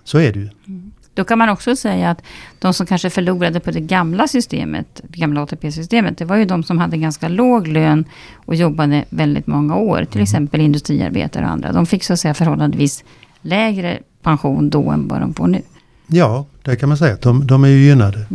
Så 0.03 0.17
är 0.17 0.34
det 0.34 0.39
ju. 0.39 0.50
Mm. 0.67 0.87
Då 1.17 1.24
kan 1.24 1.38
man 1.38 1.50
också 1.50 1.75
säga 1.75 2.09
att 2.09 2.21
de 2.59 2.74
som 2.74 2.86
kanske 2.86 3.09
förlorade 3.09 3.59
på 3.59 3.71
det 3.71 3.79
gamla 3.79 4.27
systemet, 4.27 5.01
det 5.07 5.19
gamla 5.19 5.41
ATP-systemet, 5.43 6.17
det 6.17 6.25
var 6.25 6.36
ju 6.36 6.45
de 6.45 6.63
som 6.63 6.77
hade 6.77 6.97
ganska 6.97 7.27
låg 7.27 7.67
lön 7.67 8.05
och 8.45 8.55
jobbade 8.55 9.05
väldigt 9.09 9.47
många 9.47 9.75
år. 9.75 10.05
Till 10.12 10.21
exempel 10.21 10.62
industriarbetare 10.62 11.45
och 11.45 11.51
andra. 11.51 11.71
De 11.71 11.86
fick 11.86 12.03
så 12.03 12.13
att 12.13 12.19
säga 12.19 12.33
förhållandevis 12.33 13.03
lägre 13.41 14.00
pension 14.21 14.69
då 14.69 14.89
än 14.89 15.07
vad 15.07 15.21
de 15.21 15.33
får 15.33 15.47
nu. 15.47 15.62
Ja, 16.07 16.45
det 16.63 16.75
kan 16.75 16.89
man 16.89 16.97
säga. 16.97 17.17
De, 17.21 17.47
de 17.47 17.63
är 17.63 17.67
ju 17.67 17.86
gynnade. 17.86 18.25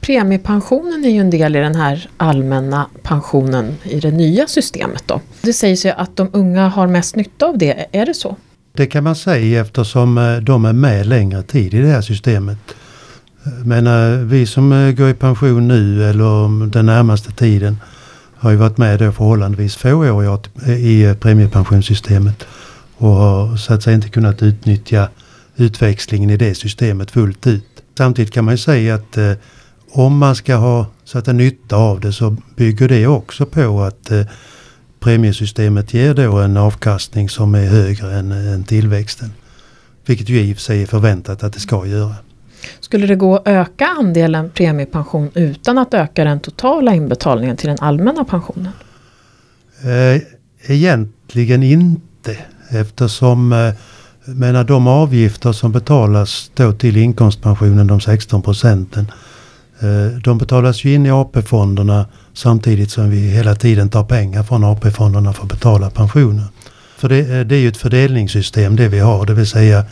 Premiepensionen 0.00 1.04
är 1.04 1.10
ju 1.10 1.20
en 1.20 1.30
del 1.30 1.56
i 1.56 1.58
den 1.58 1.74
här 1.74 2.08
allmänna 2.16 2.86
pensionen 3.02 3.76
i 3.82 4.00
det 4.00 4.10
nya 4.10 4.46
systemet 4.46 5.02
då. 5.06 5.20
Det 5.42 5.52
sägs 5.52 5.86
ju 5.86 5.90
att 5.90 6.16
de 6.16 6.30
unga 6.32 6.68
har 6.68 6.86
mest 6.86 7.16
nytta 7.16 7.46
av 7.46 7.58
det, 7.58 7.86
är 7.92 8.06
det 8.06 8.14
så? 8.14 8.36
Det 8.78 8.86
kan 8.86 9.04
man 9.04 9.16
säga 9.16 9.60
eftersom 9.60 10.18
eh, 10.18 10.36
de 10.36 10.64
är 10.64 10.72
med 10.72 11.06
längre 11.06 11.42
tid 11.42 11.74
i 11.74 11.80
det 11.80 11.88
här 11.88 12.00
systemet. 12.00 12.58
Men 13.64 13.86
eh, 13.86 14.18
vi 14.18 14.46
som 14.46 14.72
eh, 14.72 14.92
går 14.92 15.08
i 15.08 15.14
pension 15.14 15.68
nu 15.68 16.04
eller 16.04 16.66
den 16.66 16.86
närmaste 16.86 17.32
tiden 17.32 17.76
har 18.36 18.50
ju 18.50 18.56
varit 18.56 18.78
med 18.78 18.98
då 18.98 19.12
förhållandevis 19.12 19.76
få 19.76 19.92
år 19.94 20.40
i 20.66 21.14
premiepensionssystemet 21.20 22.46
och 22.96 23.08
har 23.10 23.56
så 23.56 23.74
att 23.74 23.82
säga 23.82 23.94
inte 23.94 24.08
kunnat 24.08 24.42
utnyttja 24.42 25.08
utväxlingen 25.56 26.30
i 26.30 26.36
det 26.36 26.54
systemet 26.54 27.10
fullt 27.10 27.46
ut. 27.46 27.82
Samtidigt 27.96 28.32
kan 28.32 28.44
man 28.44 28.54
ju 28.54 28.58
säga 28.58 28.94
att 28.94 29.18
om 29.90 30.18
man 30.18 30.36
ska 30.36 30.56
ha 30.56 30.86
så 31.04 31.18
att 31.18 31.26
nytta 31.26 31.76
av 31.76 32.00
det 32.00 32.12
så 32.12 32.36
bygger 32.56 32.88
det 32.88 33.06
också 33.06 33.46
på 33.46 33.82
att 33.82 34.10
eh, 34.10 34.26
premiesystemet 35.00 35.94
ger 35.94 36.14
då 36.14 36.38
en 36.38 36.56
avkastning 36.56 37.28
som 37.28 37.54
är 37.54 37.66
högre 37.66 38.14
än, 38.14 38.32
än 38.32 38.64
tillväxten. 38.64 39.32
Vilket 40.06 40.28
ju 40.28 40.40
i 40.40 40.52
och 40.52 40.56
för 40.56 40.62
sig 40.62 40.82
är 40.82 40.86
förväntat 40.86 41.42
att 41.42 41.52
det 41.52 41.60
ska 41.60 41.86
göra. 41.86 42.14
Skulle 42.80 43.06
det 43.06 43.16
gå 43.16 43.36
att 43.36 43.48
öka 43.48 43.86
andelen 43.86 44.50
premiepension 44.50 45.30
utan 45.34 45.78
att 45.78 45.94
öka 45.94 46.24
den 46.24 46.40
totala 46.40 46.94
inbetalningen 46.94 47.56
till 47.56 47.68
den 47.68 47.78
allmänna 47.80 48.24
pensionen? 48.24 48.72
Eh, 49.82 50.22
egentligen 50.66 51.62
inte 51.62 52.36
eftersom 52.70 53.52
eh, 53.52 53.74
menar, 54.34 54.64
de 54.64 54.86
avgifter 54.86 55.52
som 55.52 55.72
betalas 55.72 56.50
då 56.54 56.72
till 56.72 56.96
inkomstpensionen, 56.96 57.86
de 57.86 58.00
16 58.00 58.42
procenten, 58.42 59.12
eh, 59.80 60.18
de 60.24 60.38
betalas 60.38 60.84
ju 60.84 60.94
in 60.94 61.06
i 61.06 61.10
AP-fonderna 61.10 62.06
samtidigt 62.38 62.90
som 62.90 63.10
vi 63.10 63.16
hela 63.16 63.54
tiden 63.54 63.88
tar 63.88 64.04
pengar 64.04 64.42
från 64.42 64.64
AP-fonderna 64.64 65.32
för 65.32 65.42
att 65.42 65.48
betala 65.48 65.90
pensioner. 65.90 66.44
För 66.96 67.08
det, 67.08 67.18
eh, 67.18 67.46
det 67.46 67.56
är 67.56 67.60
ju 67.60 67.68
ett 67.68 67.76
fördelningssystem 67.76 68.76
det 68.76 68.88
vi 68.88 68.98
har, 68.98 69.26
det 69.26 69.34
vill 69.34 69.46
säga 69.46 69.84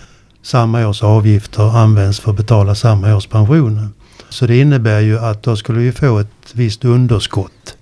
samma 0.42 0.86
års 0.86 1.02
avgifter 1.02 1.76
används 1.76 2.20
för 2.20 2.30
att 2.30 2.36
betala 2.36 2.74
samma 2.74 3.16
års 3.16 3.26
pensioner. 3.26 3.88
Så 4.28 4.46
det 4.46 4.60
innebär 4.60 5.00
ju 5.00 5.18
att 5.18 5.42
då 5.42 5.56
skulle 5.56 5.78
vi 5.78 5.92
få 5.92 6.18
ett 6.18 6.52
visst 6.52 6.84
underskott 6.84 7.76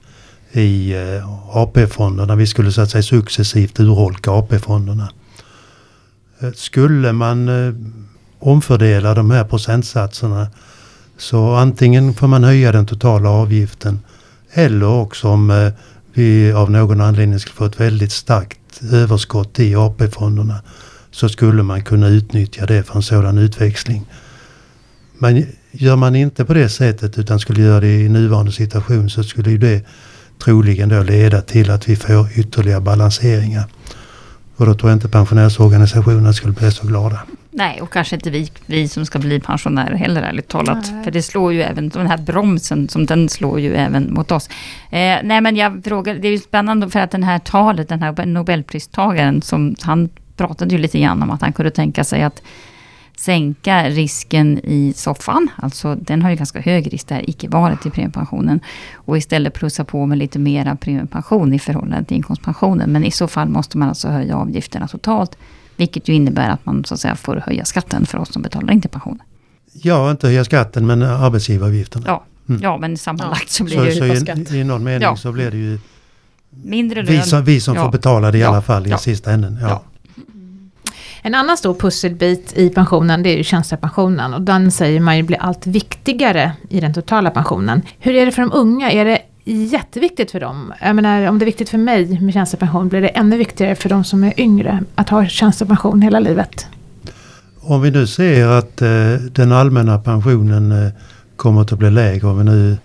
i 0.53 0.93
eh, 0.93 1.57
AP-fonderna. 1.57 2.37
Vi 2.37 2.47
skulle 2.47 2.73
så 2.73 2.81
att 2.81 2.91
säga 2.91 3.03
successivt 3.03 3.81
urholka 3.81 4.31
AP-fonderna. 4.31 5.09
Eh, 6.41 6.53
skulle 6.53 7.13
man 7.13 7.51
omfördela 8.39 9.15
de 9.15 9.31
här 9.31 9.45
procentsatserna 9.45 10.47
så 11.19 11.55
antingen 11.55 12.15
får 12.15 12.27
man 12.27 12.45
höja 12.45 12.73
den 12.73 12.87
totala 12.87 13.29
avgiften 13.31 14.01
eller 14.55 14.87
också 14.87 15.29
om 15.29 15.51
eh, 15.51 15.73
vi 16.13 16.53
av 16.53 16.71
någon 16.71 17.01
anledning 17.01 17.39
skulle 17.39 17.55
få 17.55 17.65
ett 17.65 17.81
väldigt 17.81 18.13
starkt 18.13 18.83
överskott 18.93 19.61
i 19.61 19.75
AP-fonderna 19.75 20.61
så 21.11 21.29
skulle 21.29 21.63
man 21.63 21.83
kunna 21.83 22.09
utnyttja 22.09 22.67
det 22.67 22.83
för 22.83 22.97
en 22.97 23.03
sådan 23.03 23.39
utväxling. 23.39 24.07
Men 25.19 25.47
gör 25.71 25.97
man 25.97 26.17
inte 26.17 26.45
på 26.45 26.55
det 26.55 26.69
sättet 26.69 27.19
utan 27.19 27.41
skulle 27.41 27.63
göra 27.63 27.81
det 27.81 28.01
i 28.01 28.09
nuvarande 28.09 28.53
situation 28.53 29.11
så 29.11 29.23
skulle 29.23 29.57
det 29.57 29.85
troligen 30.45 30.89
då 30.89 31.03
leda 31.03 31.43
till 31.43 31.71
att 31.71 31.89
vi 31.89 31.97
får 31.97 32.29
ytterligare 32.35 32.81
balanseringar. 32.81 33.65
Och 34.57 34.67
då 34.67 34.75
tror 34.75 34.91
jag 34.91 34.97
inte 34.97 35.09
pensionärsorganisationerna 35.09 36.33
skulle 36.33 36.53
bli 36.53 36.71
så 36.71 36.87
glada. 36.87 37.21
Nej, 37.57 37.81
och 37.81 37.93
kanske 37.93 38.17
inte 38.17 38.31
vi, 38.31 38.51
vi 38.67 38.89
som 38.89 39.07
ska 39.07 39.19
bli 39.19 39.41
pensionärer 39.41 39.95
heller 39.95 40.23
ärligt 40.23 40.49
talat. 40.49 40.91
Nej. 40.93 41.05
För 41.05 41.11
det 41.11 41.23
slår 41.23 41.53
ju 41.53 41.63
även, 41.63 41.89
den 41.89 42.07
här 42.07 42.19
bromsen, 42.19 42.89
som 42.89 43.07
den 43.07 43.29
slår 43.29 43.61
ju 43.61 43.75
även 43.75 44.15
mot 44.15 44.33
oss. 44.33 44.49
Eh, 44.91 45.19
nej 45.23 45.41
men 45.41 45.57
jag 45.57 45.85
frågar, 45.85 46.15
det 46.15 46.29
är 46.29 46.33
ju 46.33 46.39
spännande 46.39 46.91
för 46.91 47.01
att 47.01 47.11
den 47.11 47.23
här 47.23 47.39
talet, 47.39 47.89
den 47.89 48.03
här 48.03 48.27
nobelpristagaren, 48.27 49.43
som 49.43 49.75
han 49.83 50.09
pratade 50.37 50.75
ju 50.75 50.79
lite 50.79 51.01
grann 51.01 51.23
om 51.23 51.31
att 51.31 51.41
han 51.41 51.53
kunde 51.53 51.71
tänka 51.71 52.05
sig 52.05 52.23
att 52.23 52.43
sänka 53.17 53.89
risken 53.89 54.61
i 54.65 54.93
soffan. 54.97 55.49
Alltså 55.57 55.95
den 55.95 56.23
har 56.23 56.31
ju 56.31 56.37
ganska 56.37 56.61
hög 56.61 56.93
risk, 56.93 57.09
det 57.09 57.15
här 57.15 57.31
icke-valet 57.31 57.87
i 57.87 57.91
premiepensionen. 57.91 58.61
Och 58.95 59.19
istället 59.19 59.55
plussa 59.55 59.85
på 59.85 60.07
med 60.07 60.19
lite 60.19 60.39
mera 60.39 60.77
premiepension 60.77 61.55
i 61.55 61.59
förhållande 61.59 62.05
till 62.05 62.17
inkomstpensionen. 62.17 62.93
Men 62.93 63.05
i 63.05 63.11
så 63.11 63.29
fall 63.29 63.49
måste 63.49 63.79
man 63.79 63.89
alltså 63.89 64.09
höja 64.09 64.37
avgifterna 64.37 64.89
totalt. 64.89 65.39
Vilket 65.77 66.09
ju 66.09 66.15
innebär 66.15 66.49
att 66.51 66.67
man 66.67 66.85
så 66.85 66.95
att 66.95 67.01
säga 67.01 67.17
får 67.17 67.43
höja 67.47 67.65
skatten 67.65 68.07
för 68.07 68.19
oss 68.19 68.33
som 68.33 68.43
betalar 68.43 68.73
inte 68.73 68.89
pension. 68.89 69.23
Ja, 69.73 70.11
inte 70.11 70.27
höja 70.27 70.45
skatten 70.45 70.87
men 70.87 71.03
arbetsgivaravgifterna. 71.03 72.05
Ja, 72.09 72.25
Mm. 72.49 72.63
ja 72.63 72.79
men 72.79 72.97
sammanlagt 72.97 73.51
så 73.51 73.65
blir 73.65 73.77
så 73.77 73.85
det 73.85 73.93
så 73.93 74.05
ju 74.05 74.11
på 74.11 74.17
i, 74.17 74.21
skatt. 74.21 74.53
i 74.53 74.65
någon 74.65 74.85
mening 74.85 75.03
Ja. 75.03 75.17
så 75.17 75.33
blir 75.33 75.51
det 75.51 75.57
ju 75.57 75.79
mindre 76.51 77.03
lön. 77.03 77.07
vi 77.17 77.23
som, 77.23 77.45
vi 77.45 77.61
som 77.61 77.75
Ja. 77.75 77.83
får 77.85 77.91
betala 77.93 78.31
det 78.31 78.39
i 78.39 78.41
Ja. 78.41 78.49
alla 78.49 78.63
fall 78.63 78.87
i 78.87 78.91
Ja. 78.91 78.99
sista 78.99 79.33
änden. 79.33 79.59
Ja. 79.63 79.69
Ja. 79.69 79.83
En 81.23 81.35
annan 81.35 81.57
stor 81.57 81.75
pusselbit 81.75 82.53
i 82.57 82.71
pensionen 82.71 83.23
det 83.23 83.29
är 83.31 83.37
ju 83.37 83.45
tjänstepensionen 83.45 84.35
och 84.35 84.43
den 84.43 84.71
säger 84.71 85.01
man 85.01 85.17
ju 85.17 85.23
blir 85.23 85.39
allt 85.39 85.67
viktigare 85.67 86.53
i 86.69 86.81
den 86.81 86.95
totala 86.95 87.31
pensionen. 87.31 87.83
Hur 87.99 88.15
är 88.15 88.27
det 88.27 88.33
för 88.33 88.43
de 88.43 88.53
unga? 88.53 88.91
Är 88.91 89.05
det 89.05 89.19
jätteviktigt 89.45 90.31
för 90.31 90.41
dem? 90.41 90.73
Jag 90.81 90.97
menar 90.97 91.29
om 91.29 91.39
det 91.39 91.45
är 91.45 91.47
viktigt 91.47 91.69
för 91.69 91.79
mig 91.79 92.21
med 92.21 92.35
tjänstepension 92.35 92.89
blir 92.89 93.01
det 93.01 93.09
ännu 93.09 93.37
viktigare 93.37 93.75
för 93.75 93.89
de 93.89 94.05
som 94.05 94.25
är 94.25 94.41
yngre 94.41 94.85
att 94.95 95.09
ha 95.09 95.27
tjänstepension 95.27 96.03
hela 96.03 96.21
livet? 96.21 96.67
Om 97.61 97.83
vi 97.83 97.91
nu 97.91 98.07
ser 98.07 98.49
att 98.49 98.83
eh, 98.83 98.89
den 99.33 99.53
allmänna 99.53 99.99
pensionen 99.99 100.73
eh, 100.73 100.93
kommer 101.37 101.61
att 101.61 101.79
bli 101.79 101.91
lägre, 101.91 102.27
om 102.27 102.39
vi 102.39 102.45
nu 102.45 102.77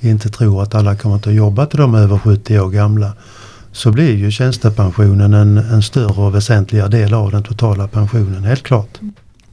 inte 0.00 0.28
tror 0.28 0.62
att 0.62 0.74
alla 0.74 0.96
kommer 0.96 1.16
att 1.16 1.34
jobba 1.34 1.66
till 1.66 1.78
de 1.78 1.94
över 1.94 2.18
70 2.18 2.58
år 2.58 2.70
gamla, 2.70 3.12
så 3.72 3.92
blir 3.92 4.16
ju 4.16 4.30
tjänstepensionen 4.30 5.34
en, 5.34 5.58
en 5.58 5.82
större 5.82 6.22
och 6.22 6.34
väsentligare 6.34 6.88
del 6.88 7.14
av 7.14 7.30
den 7.30 7.42
totala 7.42 7.88
pensionen, 7.88 8.44
helt 8.44 8.62
klart. 8.62 8.98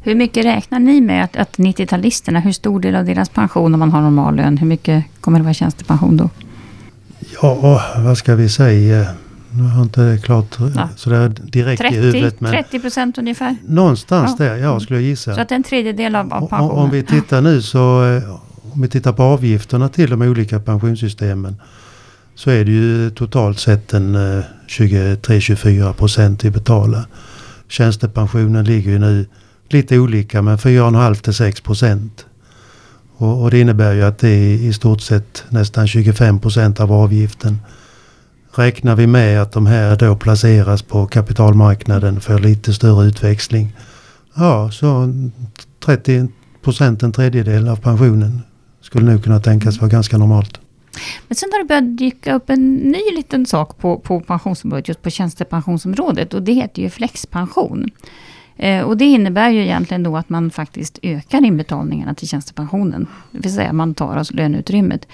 Hur 0.01 0.15
mycket 0.15 0.45
räknar 0.45 0.79
ni 0.79 1.01
med 1.01 1.23
att, 1.23 1.35
att 1.35 1.57
90-talisterna, 1.57 2.39
hur 2.39 2.51
stor 2.51 2.79
del 2.79 2.95
av 2.95 3.05
deras 3.05 3.29
pension 3.29 3.73
om 3.73 3.79
man 3.79 3.91
har 3.91 4.01
normal 4.01 4.35
lön, 4.35 4.57
hur 4.57 4.67
mycket 4.67 5.03
kommer 5.21 5.39
det 5.39 5.43
vara 5.43 5.53
tjänstepension 5.53 6.17
då? 6.17 6.29
Ja, 7.41 7.81
vad 7.97 8.17
ska 8.17 8.35
vi 8.35 8.49
säga? 8.49 9.07
Nu 9.51 9.63
har 9.63 9.83
inte 9.83 10.01
det 10.01 10.17
klart 10.17 10.57
ja. 10.75 10.89
sådär 10.95 11.31
direkt 11.43 11.81
30, 11.81 11.95
i 11.95 11.99
huvudet. 11.99 12.41
Men 12.41 12.51
30 12.51 12.79
procent 12.79 13.17
ungefär? 13.17 13.55
Någonstans 13.67 14.35
ja. 14.39 14.45
där, 14.45 14.55
ja 14.55 14.79
skulle 14.79 14.99
jag 14.99 15.03
gissa. 15.03 15.35
Så 15.35 15.41
att 15.41 15.51
en 15.51 15.63
tredjedel 15.63 16.15
av, 16.15 16.33
av 16.33 16.39
pensionen? 16.39 16.71
Om, 16.71 16.77
om 16.77 16.89
vi 16.89 17.03
tittar 17.03 17.41
nu 17.41 17.61
så, 17.61 18.05
eh, 18.05 18.39
om 18.73 18.81
vi 18.81 18.87
tittar 18.87 19.13
på 19.13 19.23
avgifterna 19.23 19.89
till 19.89 20.09
de 20.09 20.21
olika 20.21 20.59
pensionssystemen. 20.59 21.55
Så 22.35 22.49
är 22.49 22.65
det 22.65 22.71
ju 22.71 23.09
totalt 23.09 23.59
sett 23.59 23.93
en 23.93 24.17
23-24 24.67 25.93
procent 25.93 26.43
vi 26.43 26.51
betalar. 26.51 27.05
Tjänstepensionen 27.67 28.65
ligger 28.65 28.91
ju 28.91 28.99
nu 28.99 29.25
lite 29.69 29.99
olika 29.99 30.41
men 30.41 30.57
4,5 30.57 31.15
till 31.15 31.33
6 31.33 31.61
procent. 31.61 32.25
Och, 33.21 33.41
och, 33.41 33.51
det 33.51 33.59
innebär 33.59 33.93
ju 33.93 34.03
att 34.03 34.17
det 34.17 34.29
är 34.29 34.53
i 34.53 34.73
stort 34.73 35.01
sett 35.01 35.43
nästan 35.49 35.87
25 35.87 36.39
procent 36.39 36.79
av 36.79 36.91
avgiften. 36.91 37.57
Räknar 38.55 38.95
vi 38.95 39.07
med 39.07 39.41
att 39.41 39.51
de 39.51 39.65
här 39.65 39.95
då 39.95 40.15
placeras 40.15 40.81
på 40.81 41.07
kapitalmarknaden 41.07 42.21
för 42.21 42.39
lite 42.39 42.73
större 42.73 43.05
utväxling. 43.05 43.75
Ja, 44.35 44.71
så 44.71 45.13
30 45.85 46.27
procent, 46.61 47.03
en 47.03 47.11
tredjedel 47.11 47.67
av 47.67 47.75
pensionen 47.75 48.41
skulle 48.81 49.11
nog 49.11 49.23
kunna 49.23 49.39
tänkas 49.39 49.77
vara 49.77 49.89
ganska 49.89 50.17
normalt. 50.17 50.59
Men 51.27 51.35
sen 51.35 51.49
har 51.51 51.59
det 51.59 51.67
börjat 51.67 51.97
dyka 51.97 52.35
upp 52.35 52.49
en 52.49 52.75
ny 52.75 53.01
liten 53.15 53.45
sak 53.45 53.77
på, 53.77 53.99
på 53.99 54.19
pensionsområdet, 54.19 54.87
just 54.87 55.01
på 55.01 55.09
tjänstepensionsområdet. 55.09 56.33
Och 56.33 56.43
det 56.43 56.53
heter 56.53 56.81
ju 56.81 56.89
flexpension. 56.89 57.89
Eh, 58.59 58.81
och 58.81 58.97
det 58.97 59.05
innebär 59.05 59.49
ju 59.49 59.61
egentligen 59.61 60.03
då 60.03 60.17
att 60.17 60.29
man 60.29 60.51
faktiskt 60.51 60.99
ökar 61.01 61.45
inbetalningarna 61.45 62.13
till 62.13 62.27
tjänstepensionen. 62.27 63.07
Det 63.31 63.39
vill 63.39 63.53
säga 63.53 63.73
man 63.73 63.93
tar 63.93 64.15
alltså 64.15 64.33
löneutrymmet. 64.33 65.07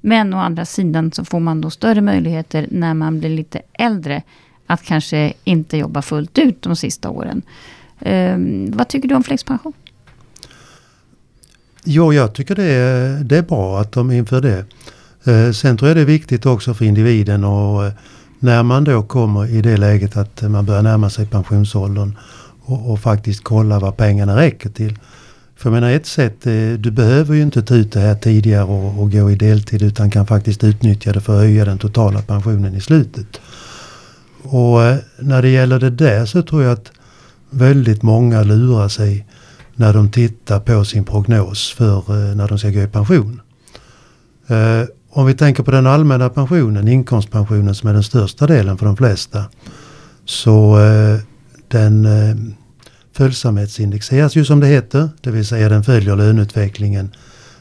Men 0.00 0.34
å 0.34 0.36
andra 0.36 0.64
sidan 0.64 1.12
så 1.12 1.24
får 1.24 1.40
man 1.40 1.60
då 1.60 1.70
större 1.70 2.00
möjligheter 2.00 2.66
när 2.70 2.94
man 2.94 3.20
blir 3.20 3.30
lite 3.30 3.62
äldre. 3.72 4.22
Att 4.66 4.82
kanske 4.82 5.32
inte 5.44 5.76
jobba 5.76 6.02
fullt 6.02 6.38
ut 6.38 6.62
de 6.62 6.76
sista 6.76 7.10
åren. 7.10 7.42
Eh, 7.98 8.36
vad 8.68 8.88
tycker 8.88 9.08
du 9.08 9.14
om 9.14 9.22
flexpension? 9.22 9.72
Jo, 11.84 12.12
jag 12.12 12.34
tycker 12.34 12.54
det 12.54 12.64
är, 12.64 13.24
det 13.24 13.38
är 13.38 13.42
bra 13.42 13.80
att 13.80 13.92
de 13.92 14.10
inför 14.10 14.40
det. 14.40 14.64
Eh, 15.24 15.52
sen 15.52 15.76
tror 15.76 15.88
jag 15.88 15.96
det 15.96 16.00
är 16.00 16.06
viktigt 16.06 16.46
också 16.46 16.74
för 16.74 16.84
individen 16.84 17.44
och 17.44 17.86
eh, 17.86 17.92
när 18.38 18.62
man 18.62 18.84
då 18.84 19.02
kommer 19.02 19.46
i 19.46 19.62
det 19.62 19.76
läget 19.76 20.16
att 20.16 20.42
man 20.42 20.66
börjar 20.66 20.82
närma 20.82 21.10
sig 21.10 21.26
pensionsåldern 21.26 22.16
och, 22.70 22.92
och 22.92 23.00
faktiskt 23.00 23.44
kolla 23.44 23.78
vad 23.78 23.96
pengarna 23.96 24.36
räcker 24.36 24.70
till. 24.70 24.98
För 25.60 25.70
jag 25.70 25.74
menar 25.74 25.90
ett 25.90 26.06
sätt, 26.06 26.46
eh, 26.46 26.72
du 26.78 26.90
behöver 26.90 27.34
ju 27.34 27.42
inte 27.42 27.62
ta 27.62 27.74
ut 27.74 27.92
det 27.92 28.00
här 28.00 28.14
tidigare 28.14 28.64
och, 28.64 29.02
och, 29.02 29.12
gå 29.12 29.30
i 29.30 29.34
deltid 29.34 29.82
utan 29.82 30.10
kan 30.10 30.26
faktiskt 30.26 30.64
utnyttja 30.64 31.12
det 31.12 31.20
för 31.20 31.32
att 31.32 31.40
höja 31.40 31.64
den 31.64 31.78
totala 31.78 32.22
pensionen 32.22 32.74
i 32.74 32.80
slutet. 32.80 33.40
Och 34.42 34.82
eh, 34.82 34.96
när 35.18 35.42
det 35.42 35.48
gäller 35.48 35.78
det 35.78 35.90
där 35.90 36.26
så 36.26 36.42
tror 36.42 36.62
jag 36.62 36.72
att 36.72 36.92
väldigt 37.50 38.02
många 38.02 38.42
lurar 38.42 38.88
sig 38.88 39.26
när 39.74 39.94
de 39.94 40.10
tittar 40.10 40.60
på 40.60 40.84
sin 40.84 41.04
prognos 41.04 41.74
för 41.76 41.98
eh, 41.98 42.36
när 42.36 42.48
de 42.48 42.58
ska 42.58 42.70
gå 42.70 42.80
i 42.80 42.86
pension. 42.86 43.40
Om 45.10 45.26
vi 45.26 45.34
tänker 45.34 45.62
på 45.62 45.70
den 45.70 45.86
allmänna 45.86 46.28
pensionen, 46.28 46.88
inkomstpensionen 46.88 47.74
som 47.74 47.88
är 47.88 47.92
den 47.92 48.02
största 48.02 48.46
delen 48.46 48.78
för 48.78 48.86
de 48.86 48.96
flesta. 48.96 49.44
Så 50.24 50.78
den 51.68 52.06
följsamhetsindexeras 53.20 54.36
ju 54.36 54.44
som 54.44 54.60
det 54.60 54.66
heter. 54.66 55.08
Det 55.20 55.30
vill 55.30 55.46
säga 55.46 55.68
den 55.68 55.84
följer 55.84 56.16
löneutvecklingen. 56.16 57.10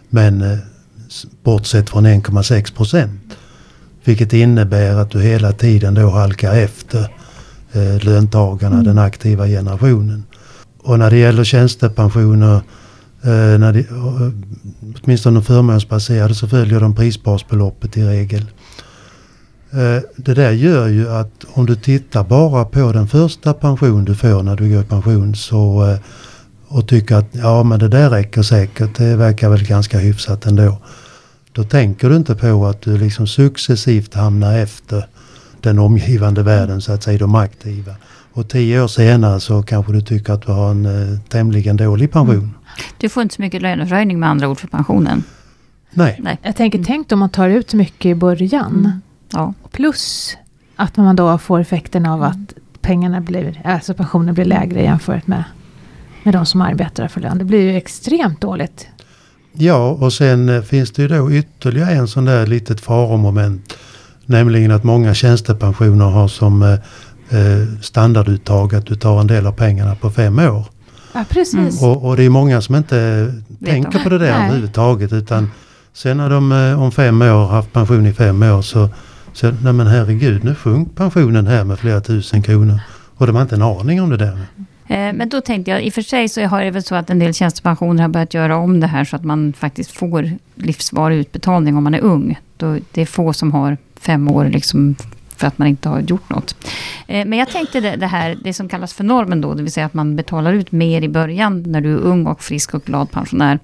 Men 0.10 0.42
eh, 0.42 0.58
bortsett 1.44 1.90
från 1.90 2.08
1,6 2.08 2.76
procent. 2.76 3.22
Vilket 4.04 4.34
innebär 4.34 4.96
att 4.96 5.12
du 5.12 5.22
hela 5.22 5.52
tiden 5.52 5.94
då 5.94 6.10
halkar 6.10 6.56
efter 6.56 7.00
eh, 7.72 8.04
löntagarna, 8.04 8.76
mm. 8.76 8.86
den 8.86 8.98
aktiva 8.98 9.48
generationen. 9.48 10.24
Och 10.78 11.00
när 11.00 11.10
det 11.10 11.18
gäller 11.18 11.44
tjänstepensioner, 11.44 12.56
eh, 13.22 13.60
när 13.60 13.74
det, 13.74 13.80
eh, 13.80 14.32
åtminstone 15.04 15.40
de 15.40 15.46
förmånsbaserade 15.46 16.36
så 16.36 16.48
följer 16.48 16.80
de 16.80 16.96
prisbasbeloppet 16.96 17.98
i 17.98 18.04
regel. 18.04 18.46
Eh, 19.72 20.04
det 20.16 20.34
där 20.34 20.52
gör 20.52 20.88
ju 20.88 21.10
att 21.10 21.46
om 21.54 21.66
du 21.66 21.76
tittar 21.76 22.24
bara 22.24 22.66
på 22.66 22.92
den 22.92 23.08
första 23.08 23.54
pension 23.54 24.06
du 24.06 24.16
får 24.16 24.44
när 24.44 24.56
du 24.56 24.70
går 24.70 24.82
i 24.82 24.86
pension 24.86 25.36
så, 25.36 25.90
eh, 25.92 26.00
och 26.68 26.88
tycker 26.88 27.16
att 27.16 27.30
ja 27.32 27.64
men 27.64 27.80
det 27.80 27.88
där 27.88 28.10
räcker 28.10 28.42
säkert, 28.42 28.98
det 28.98 29.16
verkar 29.16 29.50
väl 29.50 29.64
ganska 29.64 30.00
hyfsat 30.00 30.46
ändå. 30.46 30.78
Då 31.52 31.64
tänker 31.64 32.10
du 32.10 32.16
inte 32.16 32.36
på 32.36 32.66
att 32.66 32.82
du 32.82 32.98
liksom 32.98 33.28
successivt 33.28 34.14
hamnar 34.14 34.58
efter 34.58 35.06
den 35.62 35.80
omgivande 35.80 36.44
världen 36.44 36.82
så 36.82 36.92
att 36.92 37.04
säga, 37.04 37.18
de 37.18 37.36
aktiva. 37.36 37.96
Och 38.34 38.50
tio 38.50 38.82
år 38.82 38.88
senare 38.88 39.40
så 39.40 39.64
kanske 39.64 39.94
du 39.94 40.02
tycker 40.02 40.34
att 40.34 40.42
du 40.46 40.52
har 40.52 40.72
en 40.72 40.86
eh, 40.86 41.20
tämligen 41.30 41.78
dålig 41.78 42.12
pension. 42.12 42.36
Mm. 42.36 42.52
Du 42.98 43.10
får 43.10 43.24
inte 43.24 43.36
så 43.36 43.42
mycket 43.42 43.62
löneförhöjning 43.62 44.20
med 44.20 44.30
andra 44.30 44.48
ord 44.48 44.60
för 44.60 44.68
pensionen. 44.68 45.24
Nej. 45.92 46.20
Nej. 46.24 46.40
Jag 46.42 46.56
tänker, 46.56 46.84
tänk 46.84 47.12
om 47.12 47.20
man 47.20 47.30
tar 47.30 47.50
ut 47.50 47.74
mycket 47.74 48.06
i 48.06 48.16
början. 48.16 49.02
Mm. 49.34 49.46
Ja. 49.46 49.54
Plus 49.72 50.36
att 50.76 50.98
man 50.98 51.16
då 51.16 51.38
får 51.38 51.60
effekten 51.60 52.06
av 52.06 52.24
att 52.24 52.54
pengarna 52.82 53.22
blir, 53.22 53.62
alltså 53.66 53.94
pensionen 53.94 54.34
blir 54.34 54.46
lägre 54.46 54.84
jämfört 54.84 55.28
med, 55.28 55.44
med 56.24 56.34
de 56.34 56.46
som 56.46 56.62
arbetar 56.62 57.08
för 57.08 57.22
lön. 57.22 57.38
Det 57.38 57.46
blir 57.46 57.62
ju 57.62 57.78
extremt 57.78 58.42
dåligt. 58.42 58.88
Ja, 59.54 59.90
och 59.90 60.14
sen 60.14 60.50
eh, 60.50 60.62
finns 60.62 60.92
det 60.92 61.02
ju 61.02 61.08
då 61.08 61.32
ytterligare 61.32 61.92
en 61.92 62.08
sån 62.08 62.26
där 62.26 62.48
litet 62.48 62.82
faromoment. 62.82 63.78
Nämligen 64.26 64.72
att 64.72 64.84
många 64.84 65.14
tjänstepensioner 65.14 66.06
har 66.06 66.28
som 66.28 66.62
eh, 66.64 66.74
eh 67.40 67.82
standarduttag 67.82 68.76
att 68.76 68.86
du 68.86 68.96
tar 68.96 69.20
en 69.20 69.28
del 69.28 69.48
av 69.48 69.52
pengarna 69.52 69.96
på 69.96 70.12
fem 70.12 70.40
år. 70.40 70.66
Ja, 71.14 71.26
precis. 71.30 71.84
Och, 71.84 72.06
och 72.06 72.18
det 72.18 72.24
är 72.24 72.30
många 72.30 72.62
som 72.62 72.76
inte 72.76 73.26
Vet 73.48 73.70
tänker 73.70 74.00
på 74.00 74.10
det 74.10 74.18
där 74.18 74.38
Nej. 74.38 74.46
överhuvudtaget. 74.46 75.14
Utan 75.14 75.52
sen 75.94 76.18
när 76.18 76.30
de 76.30 76.52
eh, 76.52 76.82
om 76.82 76.92
fem 76.92 77.22
år 77.22 77.48
haft 77.48 77.74
pension 77.74 78.06
i 78.06 78.14
fem 78.14 78.44
år 78.44 78.62
så 78.62 78.90
så 79.40 79.52
nej 79.64 79.74
men 79.74 79.88
herregud, 79.88 80.44
nu 80.44 80.56
sjönk 80.56 80.96
pensionen 80.96 81.48
här 81.48 81.64
med 81.64 81.80
flera 81.80 82.02
tusen 82.02 82.42
kronor. 82.42 82.80
Och 83.16 83.28
de 83.28 83.36
har 83.36 83.42
inte 83.42 83.56
en 83.56 83.62
aning 83.62 84.02
om 84.02 84.10
det 84.10 84.18
där. 84.18 84.38
Eh, 84.88 85.14
men 85.14 85.30
då 85.30 85.42
tänkte 85.42 85.72
jag, 85.72 85.84
i 85.84 85.90
och 85.90 85.94
för 85.94 86.02
sig 86.02 86.30
så 86.30 86.42
har 86.42 86.64
det 86.64 86.72
väl 86.72 86.84
så 86.84 86.96
att 86.96 87.10
en 87.10 87.20
del 87.20 87.34
tjänstepensioner 87.34 88.02
har 88.02 88.10
börjat 88.10 88.34
göra 88.34 88.58
om 88.58 88.80
det 88.80 88.88
här 88.88 89.06
så 89.06 89.16
att 89.16 89.24
man 89.24 89.54
faktiskt 89.54 89.92
får 89.92 90.32
livsvarig 90.56 91.18
utbetalning 91.18 91.78
om 91.78 91.84
man 91.84 91.94
är 91.94 92.02
ung. 92.02 92.40
Då 92.58 92.78
det 92.92 93.02
är 93.02 93.06
få 93.06 93.34
som 93.34 93.52
har 93.52 93.78
fem 94.00 94.28
år 94.28 94.46
liksom 94.46 94.96
för 95.40 95.48
att 95.48 95.58
man 95.58 95.68
inte 95.68 95.90
har 95.90 96.00
gjort 96.00 96.30
något. 96.30 96.56
Eh, 97.08 97.26
men 97.26 97.40
jag 97.40 97.50
tänkte 97.50 97.80
det, 97.80 97.96
det, 97.96 98.08
här, 98.08 98.38
det 98.44 98.54
som 98.54 98.70
kallas 98.70 98.94
för 98.94 99.04
normen 99.04 99.42
då, 99.42 99.54
det 99.54 99.64
vill 99.64 99.72
säga 99.72 99.86
att 99.86 99.94
man 99.94 100.16
betalar 100.16 100.54
ut 100.54 100.72
mer 100.72 101.02
i 101.02 101.10
början 101.10 101.64
när 101.68 101.82
du 101.82 101.94
är 101.94 101.98
ung 101.98 102.28
och 102.28 102.44
frisk 102.44 102.74
och 102.74 102.84
glad 102.84 103.12
pensionär. 103.12 103.60